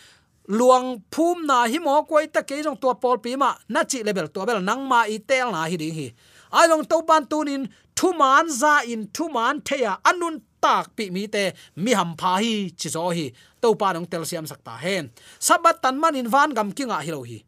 Luang 0.48 1.04
phum 1.12 1.44
na 1.44 1.68
hi 1.68 1.76
mo 1.76 2.00
koi 2.08 2.32
ta 2.32 2.40
ke 2.40 2.64
jong 2.64 2.80
to 2.80 2.88
pol 2.96 3.20
pi 3.20 3.36
ma 3.36 3.52
na 3.68 3.84
chi 3.84 4.00
level 4.00 4.28
to 4.32 4.40
bel 4.48 4.60
nang 4.64 4.88
ma 4.88 5.04
i 5.04 5.18
tel 5.20 5.52
na 5.52 5.68
hi 5.68 5.76
ding 5.76 5.92
hi. 5.92 6.08
Ai 6.56 6.66
long 6.72 6.84
to 6.88 7.02
pan 7.04 7.28
tunin 7.28 7.68
thu 7.92 8.16
man 8.16 8.48
za 8.48 8.80
in 8.88 9.04
thu 9.12 9.28
man 9.28 9.60
theya 9.60 10.00
anun 10.08 10.40
tak 10.64 10.96
pi 10.96 11.10
mi 11.10 11.28
te 11.28 11.52
mi 11.76 11.92
ham 11.92 12.16
pha 12.16 12.32
hi 12.40 12.72
chi 12.72 12.88
zo 12.88 13.12
hi. 13.12 13.26
To 13.60 13.74
pa 13.76 13.92
nong 13.92 14.08
tel 14.08 14.24
siam 14.24 14.48
sakta 14.48 14.80
hen. 14.80 15.12
Sabat 15.46 15.82
tan 15.82 16.00
man 16.00 16.16
in 16.16 16.28
van 16.34 16.56
gam 16.56 16.72
kinga 16.72 17.04
hi 17.04 17.12
lo 17.12 17.20
hi 17.20 17.44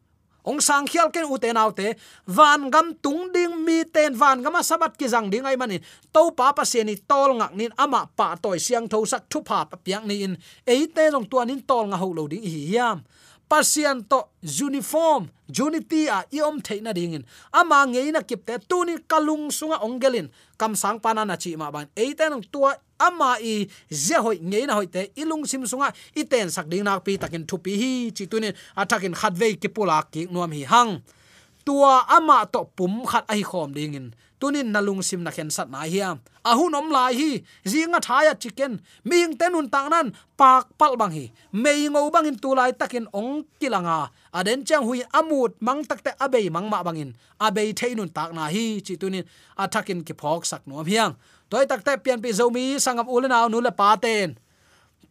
ong 0.49 0.57
sang 0.57 0.89
khial 0.89 1.13
ken 1.13 1.29
uten 1.29 1.57
autte 1.61 1.93
van 2.25 2.69
gam 2.73 2.97
tung 3.03 3.29
ding 3.33 3.53
mi 3.65 3.85
ten, 3.85 4.17
van 4.17 4.41
gama 4.41 4.65
sabat 4.65 4.97
ki 4.97 5.05
jang 5.05 5.29
ding 5.29 5.45
ai 5.45 5.55
mani. 5.61 5.77
To 6.13 6.31
pa 6.33 6.49
pa 6.57 6.65
se 6.65 6.81
ni 6.83 6.97
tol 6.97 7.37
ngak 7.37 7.53
nin, 7.53 7.71
ama 7.77 8.09
pa 8.17 8.33
toy 8.41 8.57
siang 8.57 8.89
tho 8.89 9.05
sak 9.05 9.29
thu 9.29 9.45
pa 9.45 9.69
pa 9.69 9.77
piang 9.77 10.09
ni 10.09 10.25
in. 10.25 10.33
Ei 10.65 10.89
te 10.89 11.09
long 11.13 11.29
tuan 11.29 11.53
in 11.53 11.61
tol 11.61 11.85
nga 11.89 11.97
ho 12.01 12.09
lo 12.09 12.25
ding 12.25 12.41
hi 12.41 12.73
yam 12.73 13.05
pasian 13.49 14.05
to 14.05 14.29
uniform 14.41 15.29
unity 15.49 16.05
a 16.07 16.23
iom 16.29 16.61
theina 16.61 16.93
dingin. 16.93 17.25
Ama 17.51 17.85
ngeina 17.89 18.21
kipte, 18.21 18.61
tuni 18.69 19.01
kalung 19.09 19.49
sunga 19.49 19.81
ongelin. 19.81 20.29
Kam 20.57 20.75
sang 20.75 20.99
pana 21.01 21.25
na 21.25 21.35
chi 21.35 21.55
ma 21.57 21.71
ban. 21.71 21.89
Eiten 21.97 22.37
tua, 22.51 22.77
ama 22.99 23.41
i 23.41 23.67
je 23.89 24.15
hoi, 24.15 24.37
ngeina 24.37 24.77
hoi 24.77 24.85
te, 24.85 25.09
ilung 25.17 25.45
sim 25.49 25.65
sunga, 25.65 25.91
iten 26.15 26.49
sak 26.53 26.69
ding 26.69 26.85
nak 26.85 27.03
pi, 27.03 27.17
takin 27.17 27.45
thu 27.49 27.57
pi 27.57 27.73
hi, 27.73 27.91
chi 28.13 28.29
tunin 28.29 28.53
atakin 28.77 29.17
khatve 29.17 29.57
ki 29.59 29.67
pula 29.67 30.05
ki 30.11 30.29
nuam 30.29 30.51
hi 30.53 30.63
hang. 30.69 31.01
Tua 31.65 32.05
ama 32.07 32.45
to 32.45 32.69
pum 32.77 33.05
khat 33.05 33.25
ai 33.27 33.41
khom 33.41 33.73
dingin 33.73 34.13
tunin 34.39 34.71
nalung 34.73 35.03
sim 35.03 35.21
na 35.23 35.31
khen 35.35 35.49
sat 35.51 35.67
na 35.69 35.83
hiam 35.83 36.17
ahun 36.49 36.73
om 36.79 36.87
lai 36.89 37.13
hi. 37.13 37.31
Zinga 37.65 37.99
thaya 38.01 38.33
chicken. 38.41 38.81
Ming 39.03 39.37
tenun 39.39 39.69
tangnan 39.69 40.15
pak 40.39 40.65
pal 40.79 40.95
bang 40.95 41.11
hi. 41.11 41.25
Mei 41.51 41.87
ngo 41.87 42.09
bang 42.11 42.25
in 42.29 42.37
tu 42.43 42.55
lai 42.55 42.71
takin 42.71 43.05
ong 43.13 43.45
kilanga. 43.59 44.09
Aden 44.33 44.65
chang 44.65 44.83
hui 44.87 45.01
amut 45.13 45.51
mang 45.59 45.83
takte 45.89 46.11
abei 46.23 46.49
mang 46.49 46.67
ma 46.69 46.83
bangin 46.83 47.13
abei 47.39 47.69
theinun 47.79 48.09
tak 48.17 48.33
na 48.33 48.47
hi, 48.47 48.81
chi 48.85 48.93
tunin. 49.01 49.25
Athakin 49.57 49.99
ki 50.07 50.13
phok 50.13 50.45
sak 50.45 50.61
nuam 50.67 50.85
hiang 50.85 51.13
toy 51.49 51.65
takte 51.65 51.91
pian 52.03 52.19
pi 52.23 52.29
zomi 52.31 52.65
sangam 52.83 53.07
ulena 53.13 53.49
nu 53.51 53.59
le 53.61 53.71
paten 53.71 54.37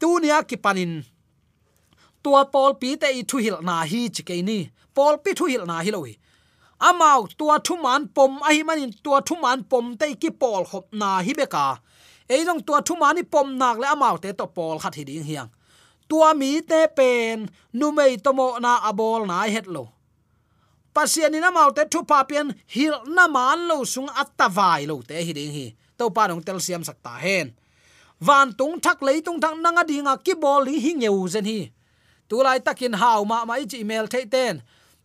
tu 0.01 0.19
nia 0.23 0.43
ki 0.43 0.57
panin 0.57 0.93
tua 2.23 2.45
pol 2.55 2.73
pi 2.81 2.97
te 2.97 3.09
i 3.21 3.23
thu 3.31 3.37
hil 3.45 3.59
na 3.69 3.85
hi 3.91 4.09
chi 4.15 4.23
ke 4.29 4.35
ni. 4.43 4.71
Pol 4.95 5.15
pi 5.23 5.31
thu 5.39 5.45
hil 5.47 5.65
na 5.71 5.79
hi 5.85 5.91
lo 5.95 6.03
hi 6.03 6.15
amau, 6.81 7.27
tua 7.39 7.59
thu 7.59 7.77
man 7.77 8.09
pom 8.09 8.39
a 8.43 8.53
hi 8.55 8.63
manin 8.63 8.93
tua 9.05 9.21
thu 9.21 9.37
man 9.43 9.65
pom 9.71 9.97
te 9.97 10.15
ki 10.15 10.31
pol 10.31 10.65
khop 10.65 10.87
na 10.93 11.19
hi 11.27 11.33
beka. 11.35 11.79
Ei 12.29 12.45
jong 12.45 12.63
tua 12.67 12.81
thu 12.87 12.95
man 12.97 13.17
pom 13.33 13.59
nak 13.59 13.79
le 13.79 13.87
amau 13.95 14.17
te 14.23 14.33
to 14.33 14.47
pol 14.47 14.79
khat 14.79 14.95
hi 14.95 15.05
ding 15.05 15.25
hiang. 15.25 15.51
Tua 16.09 16.35
mi 16.35 16.61
te 16.61 16.87
pen 16.97 17.49
nu 17.73 17.91
mei 17.93 18.17
tomo 18.17 18.59
na 18.59 18.73
abol 18.89 19.27
na 19.27 19.43
het 19.55 19.67
lo. 19.67 19.85
Pasian 20.95 21.33
ni 21.33 21.39
na 21.41 21.51
mau 21.51 21.71
te 21.71 21.85
thu 21.93 22.03
pa 22.03 22.25
pian 22.25 22.49
hil 22.75 22.95
na 23.17 23.27
man 23.27 23.69
lo 23.69 23.85
sung 23.85 24.09
atawai 24.23 24.87
lo 24.87 25.03
te 25.09 25.17
hi 25.27 25.33
ding 25.33 25.53
hi. 25.53 25.67
To 25.99 26.11
pa 26.11 26.29
dong 26.29 26.43
tel 26.47 26.61
siam 26.61 26.83
sakta 26.85 27.15
hen. 27.25 27.55
Van 28.21 28.53
tung 28.59 28.81
thak 28.81 29.03
lei 29.03 29.21
tung 29.21 29.41
thak 29.41 29.55
nanga 29.63 29.85
dinga 29.85 30.15
ki 30.25 30.35
bol 30.35 30.65
hi 30.71 30.79
hi 30.85 30.93
ngeu 31.01 31.29
zen 31.29 31.45
hi. 31.45 31.61
Tu 32.29 32.37
lai 32.43 32.59
takin 32.61 32.93
hau 32.93 33.25
ma 33.25 33.45
mai 33.45 33.65
chi 33.71 33.79
email 33.81 34.07
the 34.07 34.27
ten 34.27 34.63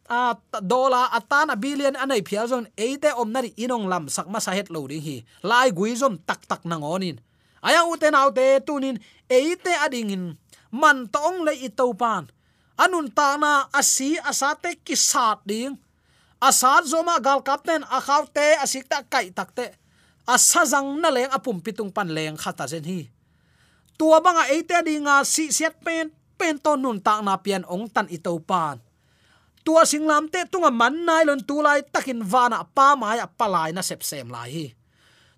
a 0.10 0.36
dola 0.62 1.10
atana 1.12 1.56
billion 1.56 1.96
anai 1.96 2.22
phial 2.22 2.48
zon 2.48 2.66
eite 2.78 3.14
omnari 3.16 3.56
inong 3.56 3.88
lam 3.88 4.06
sakma 4.12 4.40
sa 4.44 4.52
het 4.52 4.70
lo 4.70 4.88
ding 4.88 5.02
hi. 5.02 5.24
Lai 5.44 5.72
gui 5.72 5.96
zom 5.96 6.20
tak 6.20 6.44
tak 6.48 6.64
nangonin 6.68 7.20
aya 7.64 7.88
uten 7.88 8.12
autte 8.12 8.60
tunin 8.68 9.00
eite 9.32 9.72
adingin 9.80 10.36
man 10.70 11.08
tong 11.08 11.48
le 11.48 11.56
i 11.56 11.72
pan. 11.72 12.28
Anun 12.76 13.08
ta 13.14 13.38
na 13.40 13.72
asi 13.72 14.20
asate 14.20 14.76
ki 14.84 14.96
sat 14.98 15.40
ding. 15.48 15.80
Asat 16.44 16.92
zoma 16.92 17.24
gal 17.24 17.40
captain 17.40 17.88
a 17.88 18.04
asik 18.04 18.60
asikta 18.60 19.00
kai 19.08 19.32
takte 19.32 19.72
asazang 20.28 21.00
na 21.00 21.08
leng 21.08 21.32
apum 21.32 21.64
pitung 21.64 21.94
pan 21.94 22.12
leng 22.12 22.36
khata 22.36 22.68
zen 22.68 22.84
hi. 22.84 23.08
Tua 23.96 24.20
banga 24.20 24.52
eite 24.52 24.76
dinga 24.84 25.24
si 25.24 25.54
siat 25.54 25.80
pen 25.80 26.12
pen 26.36 26.60
ton 26.60 26.82
nun 26.82 27.00
ta 27.00 27.22
na 27.24 27.40
pian 27.40 27.64
ong 27.64 27.88
tan 27.88 28.12
i 28.12 28.20
pan 28.20 28.82
tua 29.66 29.84
singlam 29.88 30.28
te 30.30 30.44
tunga 30.52 30.72
man 30.72 30.96
nai 31.08 31.24
lon 31.28 31.42
tu 31.48 31.60
lai 31.66 31.80
takin 31.94 32.22
vana 32.22 32.64
pa 32.76 32.96
mai 33.00 33.20
apalai 33.20 33.72
na 33.76 33.82
sep 33.82 34.04
sem 34.04 34.28
lai 34.30 34.50
hi 34.56 34.66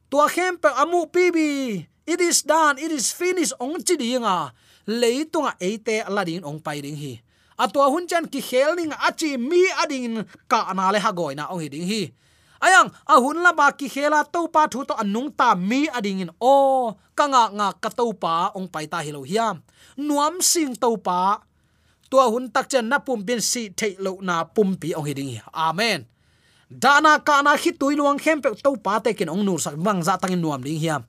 tua 0.09 0.25
khem 0.33 0.53
pe 0.61 0.69
amu 0.81 1.05
pibi 1.13 1.85
it 2.05 2.21
is 2.21 2.45
done, 2.45 2.77
it 2.77 2.93
is 2.93 3.09
finished, 3.09 3.57
ong 3.57 3.81
chi 3.81 3.97
dinga 3.97 4.53
leitunga 4.85 5.57
eite 5.57 6.05
aladin 6.05 6.45
ong 6.45 6.61
pai 6.61 6.81
ding 6.81 6.97
hi. 6.97 7.17
À, 7.57 7.65
Atwa 7.65 7.89
hun 7.89 8.05
chan 8.05 8.29
ki 8.29 8.41
khel 8.43 8.77
ning 8.77 8.93
achi 8.93 9.37
mi 9.41 9.65
ading 9.81 10.21
ka 10.45 10.69
na 10.75 10.91
le 10.93 10.99
ha 11.01 11.09
goina 11.09 11.49
ong 11.49 11.65
hi 11.65 11.69
ding 11.71 11.87
hi. 11.87 12.13
Ayang 12.61 12.93
a 13.09 13.15
hun 13.17 13.41
la 13.41 13.51
ba 13.57 13.73
ki 13.73 13.89
khela 13.89 14.21
to 14.27 14.45
pa 14.53 14.69
thu 14.69 14.85
to 14.85 14.93
anung 15.01 15.33
ta 15.33 15.55
mi 15.55 15.89
ading 15.89 16.29
in 16.29 16.31
o 16.37 16.93
kanga 17.17 17.49
nga 17.57 17.67
ka 17.81 17.89
to 17.89 18.13
pa 18.13 18.53
ong 18.53 18.69
pai 18.69 18.85
ta 18.85 19.01
hilo 19.01 19.25
hiam. 19.25 19.65
Nuam 19.97 20.43
sing 20.45 20.77
to 20.77 20.93
pa 21.01 21.41
tua 22.15 22.31
hun 22.31 22.47
tak 22.47 22.71
chen 22.71 22.87
na 22.87 23.03
pum 23.03 23.19
bin 23.19 23.43
si 23.43 23.67
thei 23.75 23.99
lo 23.99 24.23
na 24.23 24.47
pum 24.47 24.79
pi 24.79 24.95
ong 24.95 25.03
hiding 25.03 25.35
hi. 25.35 25.43
Amen. 25.51 26.07
Dana 26.71 27.19
kana 27.19 27.59
khi 27.59 27.75
tui 27.75 27.99
luang 27.99 28.15
khem 28.15 28.39
pe 28.39 28.55
to 28.55 28.71
pa 28.79 29.03
te 29.03 29.11
kin 29.11 29.27
ong 29.27 29.43
nur 29.43 29.59
sak 29.59 29.75
bang 29.75 29.99
za 29.99 30.15
tangin 30.15 30.39
nuam 30.39 30.63
ding 30.63 30.79
hiam. 30.79 31.03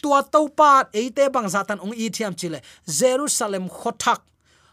Tua 0.00 0.24
to 0.24 0.48
pa 0.48 0.88
eite 0.96 1.28
bang 1.28 1.44
za 1.52 1.60
tan 1.68 1.76
ong 1.84 1.92
i 1.92 2.08
thiam 2.08 2.32
chile 2.32 2.64
jerusalem 2.88 3.68
khothak. 3.68 4.24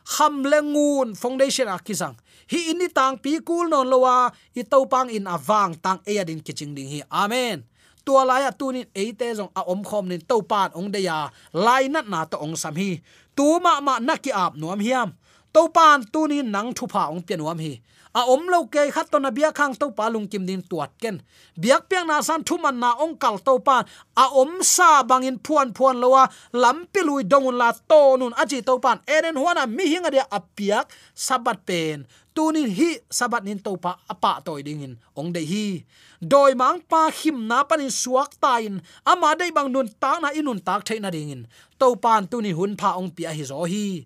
Kham 0.07 0.47
lengun 0.47 1.19
foundation 1.19 1.67
akizang 1.67 2.15
hi 2.47 2.71
ini 2.71 2.87
tang 2.87 3.19
pi 3.19 3.43
kul 3.43 3.67
non 3.67 3.83
lowa 3.83 4.31
i 4.55 4.63
to 4.63 4.79
pang 4.87 5.11
in 5.11 5.27
awang 5.27 5.75
tang 5.83 5.99
e 6.07 6.15
adin 6.15 6.39
kiching 6.39 6.71
ding 6.71 6.87
hi. 6.87 7.03
Amen. 7.11 7.67
Tua 8.07 8.23
laya 8.23 8.55
tunin 8.55 8.87
eite 8.95 9.35
jong 9.35 9.51
a 9.51 9.67
om 9.67 9.83
khom 9.83 10.07
nin 10.07 10.23
to 10.23 10.39
pan 10.47 10.71
ong 10.79 10.91
de 10.95 11.03
ya, 11.07 11.27
lai 11.51 11.91
nat 11.91 12.07
na 12.07 12.23
to 12.23 12.39
ong 12.39 12.55
sam 12.55 12.75
hi. 12.75 13.03
Tu 13.35 13.47
ma 13.59 13.83
ma 13.83 13.99
naki 13.99 14.31
ap 14.31 14.55
nuam 14.55 14.79
hiam 14.79 15.11
to 15.53 15.69
pan 15.69 16.03
tunin 16.13 16.49
nang 16.51 16.73
thu 16.77 16.85
pha 16.93 17.03
ong 17.13 17.21
pian 17.25 17.39
nuam 17.39 17.59
hi. 17.65 17.73
A 18.13 18.21
om 18.29 18.45
lo 18.45 18.69
ke 18.69 18.93
khat 18.93 19.09
to 19.09 19.17
na 19.17 19.33
bia 19.33 19.49
khang 19.49 19.73
to 19.73 19.89
pa 19.97 20.05
lung 20.13 20.27
kim 20.29 20.45
din 20.45 20.61
tuat 20.61 20.93
ken. 21.01 21.17
Biak 21.57 21.89
piang 21.89 22.05
na 22.05 22.21
san 22.21 22.45
thu 22.45 22.61
man 22.61 22.77
na 22.77 22.93
ong 23.03 23.17
kal 23.17 23.41
to 23.41 23.57
pan 23.57 23.85
a 24.13 24.25
om 24.41 24.61
sa 24.61 25.01
bangin 25.01 25.41
phuan 25.45 25.73
phuan 25.73 25.97
lowa 25.97 26.29
lampi 26.53 27.01
lui 27.01 27.25
dong 27.25 27.49
la 27.57 27.73
to 27.73 28.01
nun 28.21 28.33
aji 28.37 28.61
to 28.61 28.77
pan 28.77 29.01
eren 29.09 29.33
huana 29.41 29.65
mi 29.65 29.89
hinga 29.89 30.13
dia 30.13 30.25
apiak 30.29 30.93
sabat 31.17 31.65
pen. 31.65 32.05
Tunin 32.33 32.69
hi 32.69 32.97
sabat 33.09 33.45
nin 33.45 33.61
to 33.61 33.77
pa 33.77 33.97
apa 34.09 34.41
toy 34.45 34.61
dingin 34.61 34.93
ong 35.17 35.33
de 35.33 35.41
hi. 35.41 35.81
Doi 36.21 36.53
mang 36.53 36.85
pa 36.85 37.09
him 37.09 37.49
na 37.49 37.65
panin 37.65 37.89
suak 37.89 38.37
tain 38.37 38.77
ama 39.05 39.33
dei 39.33 39.49
bang 39.49 39.69
nun 39.73 39.89
ta 39.89 40.21
na 40.21 40.29
inun 40.37 40.61
tak 40.61 40.85
theina 40.85 41.09
dingin 41.09 41.49
to 41.81 41.97
pan 41.97 42.29
tuni 42.29 42.53
hun 42.53 42.77
pha 42.77 42.93
ong 42.93 43.09
pia 43.09 43.33
hi 43.33 43.41
zo 43.41 43.65
hi 43.65 44.05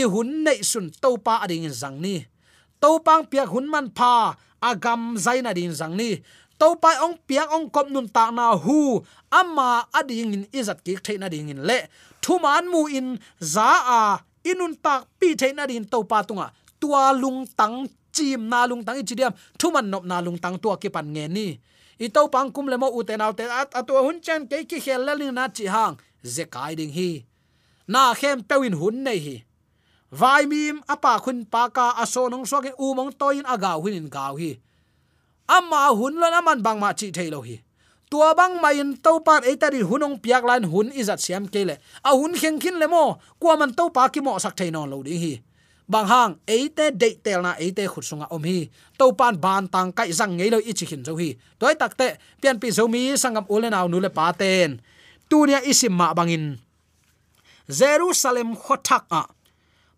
i 0.00 0.02
hun 0.12 0.28
nei 0.44 0.60
sun 0.70 0.86
to 1.02 1.16
pa 1.26 1.34
ading 1.44 1.68
zang 1.80 1.96
ni. 2.04 2.16
To 2.82 3.00
pang 3.06 3.24
piak 3.30 3.48
hun 3.52 3.66
man 3.72 3.86
pha 3.98 4.36
agam 4.60 5.16
zaina 5.24 5.50
din 5.56 5.72
zang 5.72 5.96
ni. 5.96 6.10
To 6.60 6.76
pai 6.82 6.96
ong 7.04 7.16
piak 7.28 7.48
ong 7.52 7.68
kop 7.68 7.88
nun 7.92 8.08
ta 8.08 8.32
na 8.32 8.56
hu 8.56 9.00
ama 9.28 9.84
ading 9.92 10.32
in 10.36 10.44
izat 10.52 10.80
ki 10.84 10.96
theina 11.04 11.28
ding 11.32 11.52
in 11.52 11.60
le. 11.68 11.78
Thu 12.24 12.40
man 12.40 12.64
mu 12.72 12.88
in, 12.88 13.20
za 13.40 13.70
a 13.84 14.00
inun 14.50 14.72
tak 14.84 15.04
pi 15.20 15.36
theina 15.40 15.68
din 15.68 15.84
to 15.84 16.00
pa 16.04 16.24
tunga. 16.24 16.48
Tua 16.80 17.12
lung 17.12 17.44
tang, 17.56 17.88
chim 18.12 18.48
na 18.48 18.64
lung 18.68 18.84
tang 18.84 18.96
ichidiam 19.00 19.32
thu 19.60 19.68
man 19.72 19.88
nop 19.92 20.04
na 20.04 20.20
lung 20.24 20.40
tang 20.40 20.56
tua 20.56 20.76
ki 20.80 20.88
pan 20.88 21.06
nge 21.14 21.24
ni. 21.28 21.48
I 22.00 22.08
to 22.08 22.28
pang 22.28 22.52
kum 22.52 22.68
le 22.72 22.76
mo 22.76 22.88
u 22.92 23.00
te 23.04 23.16
naw 23.16 23.32
te 23.32 23.44
at 23.44 23.72
atu 23.72 23.92
hun 23.96 24.20
chen 24.24 24.48
ke 24.48 24.64
ki 24.68 24.80
khel 24.84 25.04
le 25.04 25.28
na 25.32 25.48
chi 25.48 25.64
hang. 25.68 25.96
Ze 26.24 26.44
kai 26.44 26.72
ding 26.76 26.92
hi. 26.92 27.24
Na 27.88 28.12
khem 28.16 28.40
pewin 28.48 28.76
hun 28.80 29.04
nei 29.04 29.20
hi 29.26 29.36
vai 30.10 30.46
mim, 30.46 30.82
apa 30.88 31.18
khun 31.18 31.44
pa 31.44 31.68
ka 31.68 31.96
aso 32.02 32.28
nong 32.28 32.46
so 32.46 32.60
ke 32.60 32.72
u 32.78 32.94
mong 32.94 33.12
toin 33.18 33.46
agaw 33.46 33.82
hin 33.84 34.04
in 34.04 34.08
gaw 34.08 34.34
hi. 34.36 34.58
Amma 35.48 35.94
hun 35.94 36.18
lo 36.18 36.26
aman 36.26 36.62
bang 36.62 36.78
ma 36.80 36.92
chi 36.92 37.10
thailo 37.10 37.40
hi. 37.42 37.62
Tua 38.10 38.34
bang 38.38 38.62
main 38.62 38.94
to 39.02 39.18
pat 39.26 39.42
e 39.42 39.58
tari 39.58 39.82
hunong 39.82 40.22
piak 40.22 40.46
lan 40.46 40.70
hun 40.70 40.94
izat 40.94 41.18
siam 41.18 41.50
kele 41.50 41.82
a 42.06 42.10
hun 42.14 42.38
kheng 42.38 42.58
khin 42.62 42.78
le 42.78 42.86
mo 42.86 43.18
kwa 43.40 43.58
man 43.58 43.74
to 43.74 43.90
pa 43.90 44.06
ki 44.08 44.20
mo 44.22 44.38
sak 44.38 44.54
thainon 44.58 44.90
lo 44.90 45.02
ding 45.02 45.18
hi. 45.18 45.34
Bang 45.86 46.06
hang 46.06 46.32
e 46.46 46.66
te 46.70 46.90
de 46.90 47.14
tel 47.22 47.42
na 47.46 47.54
e 47.58 47.70
te 47.70 47.86
khut 47.86 48.06
sunga 48.06 48.26
om 48.30 48.42
hi. 48.42 48.70
To 48.98 49.10
pan 49.18 49.34
ban 49.38 49.66
tang 49.66 49.90
kai 49.90 50.10
zang 50.10 50.34
ngei 50.38 50.50
lo 50.54 50.58
ichi 50.58 50.86
khin 50.86 51.02
zo 51.06 51.14
hi. 51.18 51.34
Toy 51.58 51.74
tak 51.74 51.94
te, 51.98 52.08
pian 52.42 52.58
pi 52.62 52.70
zo 52.70 52.86
mi 52.86 53.14
sangam 53.14 53.46
ule 53.50 53.70
aw 53.70 53.86
nu 53.90 53.98
le 53.98 54.10
pa 54.10 54.30
ten. 54.34 54.82
Tunia 55.30 55.58
isim 55.62 55.94
ma 55.94 56.14
bangin 56.14 56.58
jerusalem 57.66 58.54
khotak 58.54 59.06
a 59.10 59.35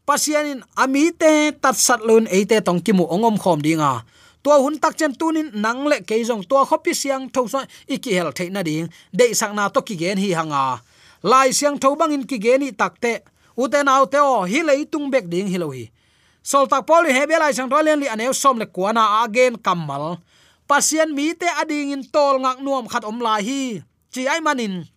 pasianin 0.08 0.64
amite 0.72 1.52
tatsat 1.60 2.00
lun 2.00 2.24
eite 2.32 2.64
tong 2.64 2.80
kimu 2.80 3.04
ongom 3.04 3.36
khom 3.36 3.60
dinga. 3.60 4.08
Tua 4.40 4.56
hun 4.56 4.80
tak 4.80 4.96
chen 4.96 5.12
tunin 5.12 5.52
nang 5.52 5.84
le 5.84 6.00
ke 6.00 6.16
jong 6.24 6.48
tua 6.48 6.64
khopi 6.64 6.96
siang 6.96 7.28
tho 7.28 7.44
so 7.44 7.60
iki 7.84 8.16
hel 8.16 8.32
theina 8.32 8.64
ding. 8.64 8.88
De 9.12 9.36
sang 9.36 9.52
to 9.68 9.84
ki 9.84 9.94
gen 10.00 10.16
hi 10.16 10.32
hanga. 10.32 10.80
Lai 11.20 11.52
siang 11.52 11.76
tho 11.76 11.92
bang 11.92 12.16
in 12.16 12.24
ki 12.24 12.40
gen 12.40 12.64
hi 12.64 12.72
takte 12.72 13.20
uten 13.52 13.84
au 13.92 14.08
te 14.08 14.16
o 14.16 14.48
hi 14.48 14.64
lei 14.64 14.88
tung 14.88 15.12
bek 15.12 15.28
ding 15.28 15.52
hi 15.52 15.60
lo 15.60 15.68
hi. 15.76 15.92
Sol 16.40 16.64
tak 16.64 16.88
pol 16.88 17.04
he 17.04 17.22
be 17.28 17.36
lai 17.36 17.52
sang 17.52 17.68
rolen 17.68 18.00
li 18.00 18.08
anew 18.08 18.32
som 18.32 18.56
le 18.56 18.64
kuana 18.64 19.20
again 19.28 19.60
kamal 19.60 20.16
pasien 20.64 21.12
mi 21.12 21.36
te 21.36 21.44
ading 21.60 21.92
in 21.92 22.02
tol 22.08 22.40
ngak 22.40 22.64
nuam 22.64 22.88
khat 22.88 23.04
om 23.04 23.20
lai 23.20 23.44
hi. 23.44 23.62
Chi 24.08 24.24
ai 24.24 24.40
manin? 24.40 24.88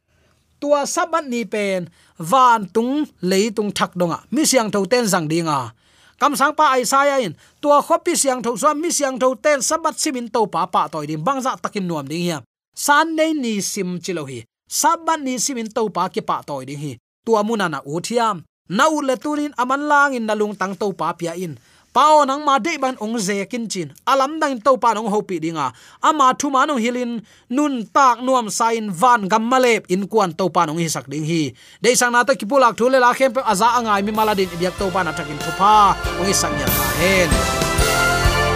Tua 0.62 0.86
sabat 0.86 1.26
ni 1.26 1.42
pen, 1.44 1.90
van 2.22 2.70
tung 2.70 3.10
tung 3.58 3.72
thak 3.74 3.98
donga. 3.98 4.22
Mi 4.30 4.46
siang 4.46 4.70
tho 4.70 4.86
ten 4.86 5.10
zang 5.10 5.26
dinga 5.26 5.74
kam 6.22 6.38
sang 6.38 6.54
pa 6.54 6.78
ai 6.78 6.86
sai 6.86 7.26
in. 7.26 7.34
Tua 7.58 7.82
khopi 7.82 8.14
siang 8.14 8.46
tho 8.46 8.54
so 8.54 8.70
mi 8.78 8.94
siang 8.94 9.18
tho 9.18 9.34
ten 9.34 9.58
sabat 9.60 9.98
simin 9.98 10.30
to 10.30 10.46
pa 10.46 10.70
pa 10.70 10.86
toy 10.86 11.10
dim 11.10 11.26
bangza 11.26 11.58
takin 11.58 11.90
nuam 11.90 12.06
ding 12.06 12.22
hiam 12.22 12.42
san 12.78 13.18
nei 13.18 13.34
ni 13.34 13.58
sim 13.58 13.98
chilo 13.98 14.24
hi. 14.30 14.46
Sabat 14.70 15.20
ni 15.26 15.42
simin 15.42 15.68
to 15.74 15.90
pa 15.90 16.08
ki 16.14 16.22
pa 16.22 16.46
toy 16.46 16.70
ding 16.70 16.78
hi. 16.78 16.94
Tua 17.26 17.42
munana 17.42 17.82
u 17.82 17.98
thiam. 17.98 18.46
Na 18.70 18.86
u 18.88 19.02
le 19.02 19.18
tunin 19.18 19.52
aman 19.58 19.82
lang 19.90 20.14
in 20.14 20.26
nalung 20.30 20.56
tang 20.56 20.78
to 20.78 20.94
pa 20.94 21.12
pia 21.18 21.34
in 21.34 21.58
pao 21.94 22.24
nang 22.26 22.44
ma 22.48 22.60
dei 22.60 22.78
ban 22.78 22.96
ong 23.00 23.20
ze 23.20 23.46
kin 23.46 23.68
chin. 23.68 23.92
Alam 24.08 24.40
dang 24.40 24.60
to 24.60 24.78
pa 24.78 24.94
nong 24.96 25.12
hopi 25.12 25.40
dinga. 25.40 25.72
Ama 26.02 26.34
thu 26.40 26.50
ma 26.50 26.66
nong 26.66 26.80
hilin 26.80 27.22
nun 27.50 27.86
tak 27.94 28.24
nuam 28.24 28.50
sain 28.50 28.90
van 28.92 29.28
gam 29.28 29.44
malep 29.44 29.86
in 29.92 30.08
kuan 30.08 30.32
to 30.34 30.50
pa 30.50 30.66
nong 30.66 30.80
hi 30.80 30.88
sak 30.88 31.08
ding 31.12 31.24
hi. 31.24 31.52
Dei 31.84 31.96
sang 31.96 32.12
na 32.12 32.24
lạc 32.24 32.74
thu 32.78 32.90
le 32.90 33.00
la 33.00 33.14
khem 33.14 33.34
pe 33.34 33.42
aza 33.44 33.68
angai 33.78 34.02
mi 34.04 34.12
maladin 34.12 34.50
ibyak 34.56 34.76
to 34.80 34.90
pa 34.92 35.04
na 35.04 35.12
takin 35.12 35.38
thu 35.44 35.52
pa. 35.60 35.96
Ong 36.20 36.26
hi 36.26 36.34
sang 36.34 36.56
ya 36.60 36.68
hen. 37.00 37.30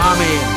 Amen. 0.05 0.54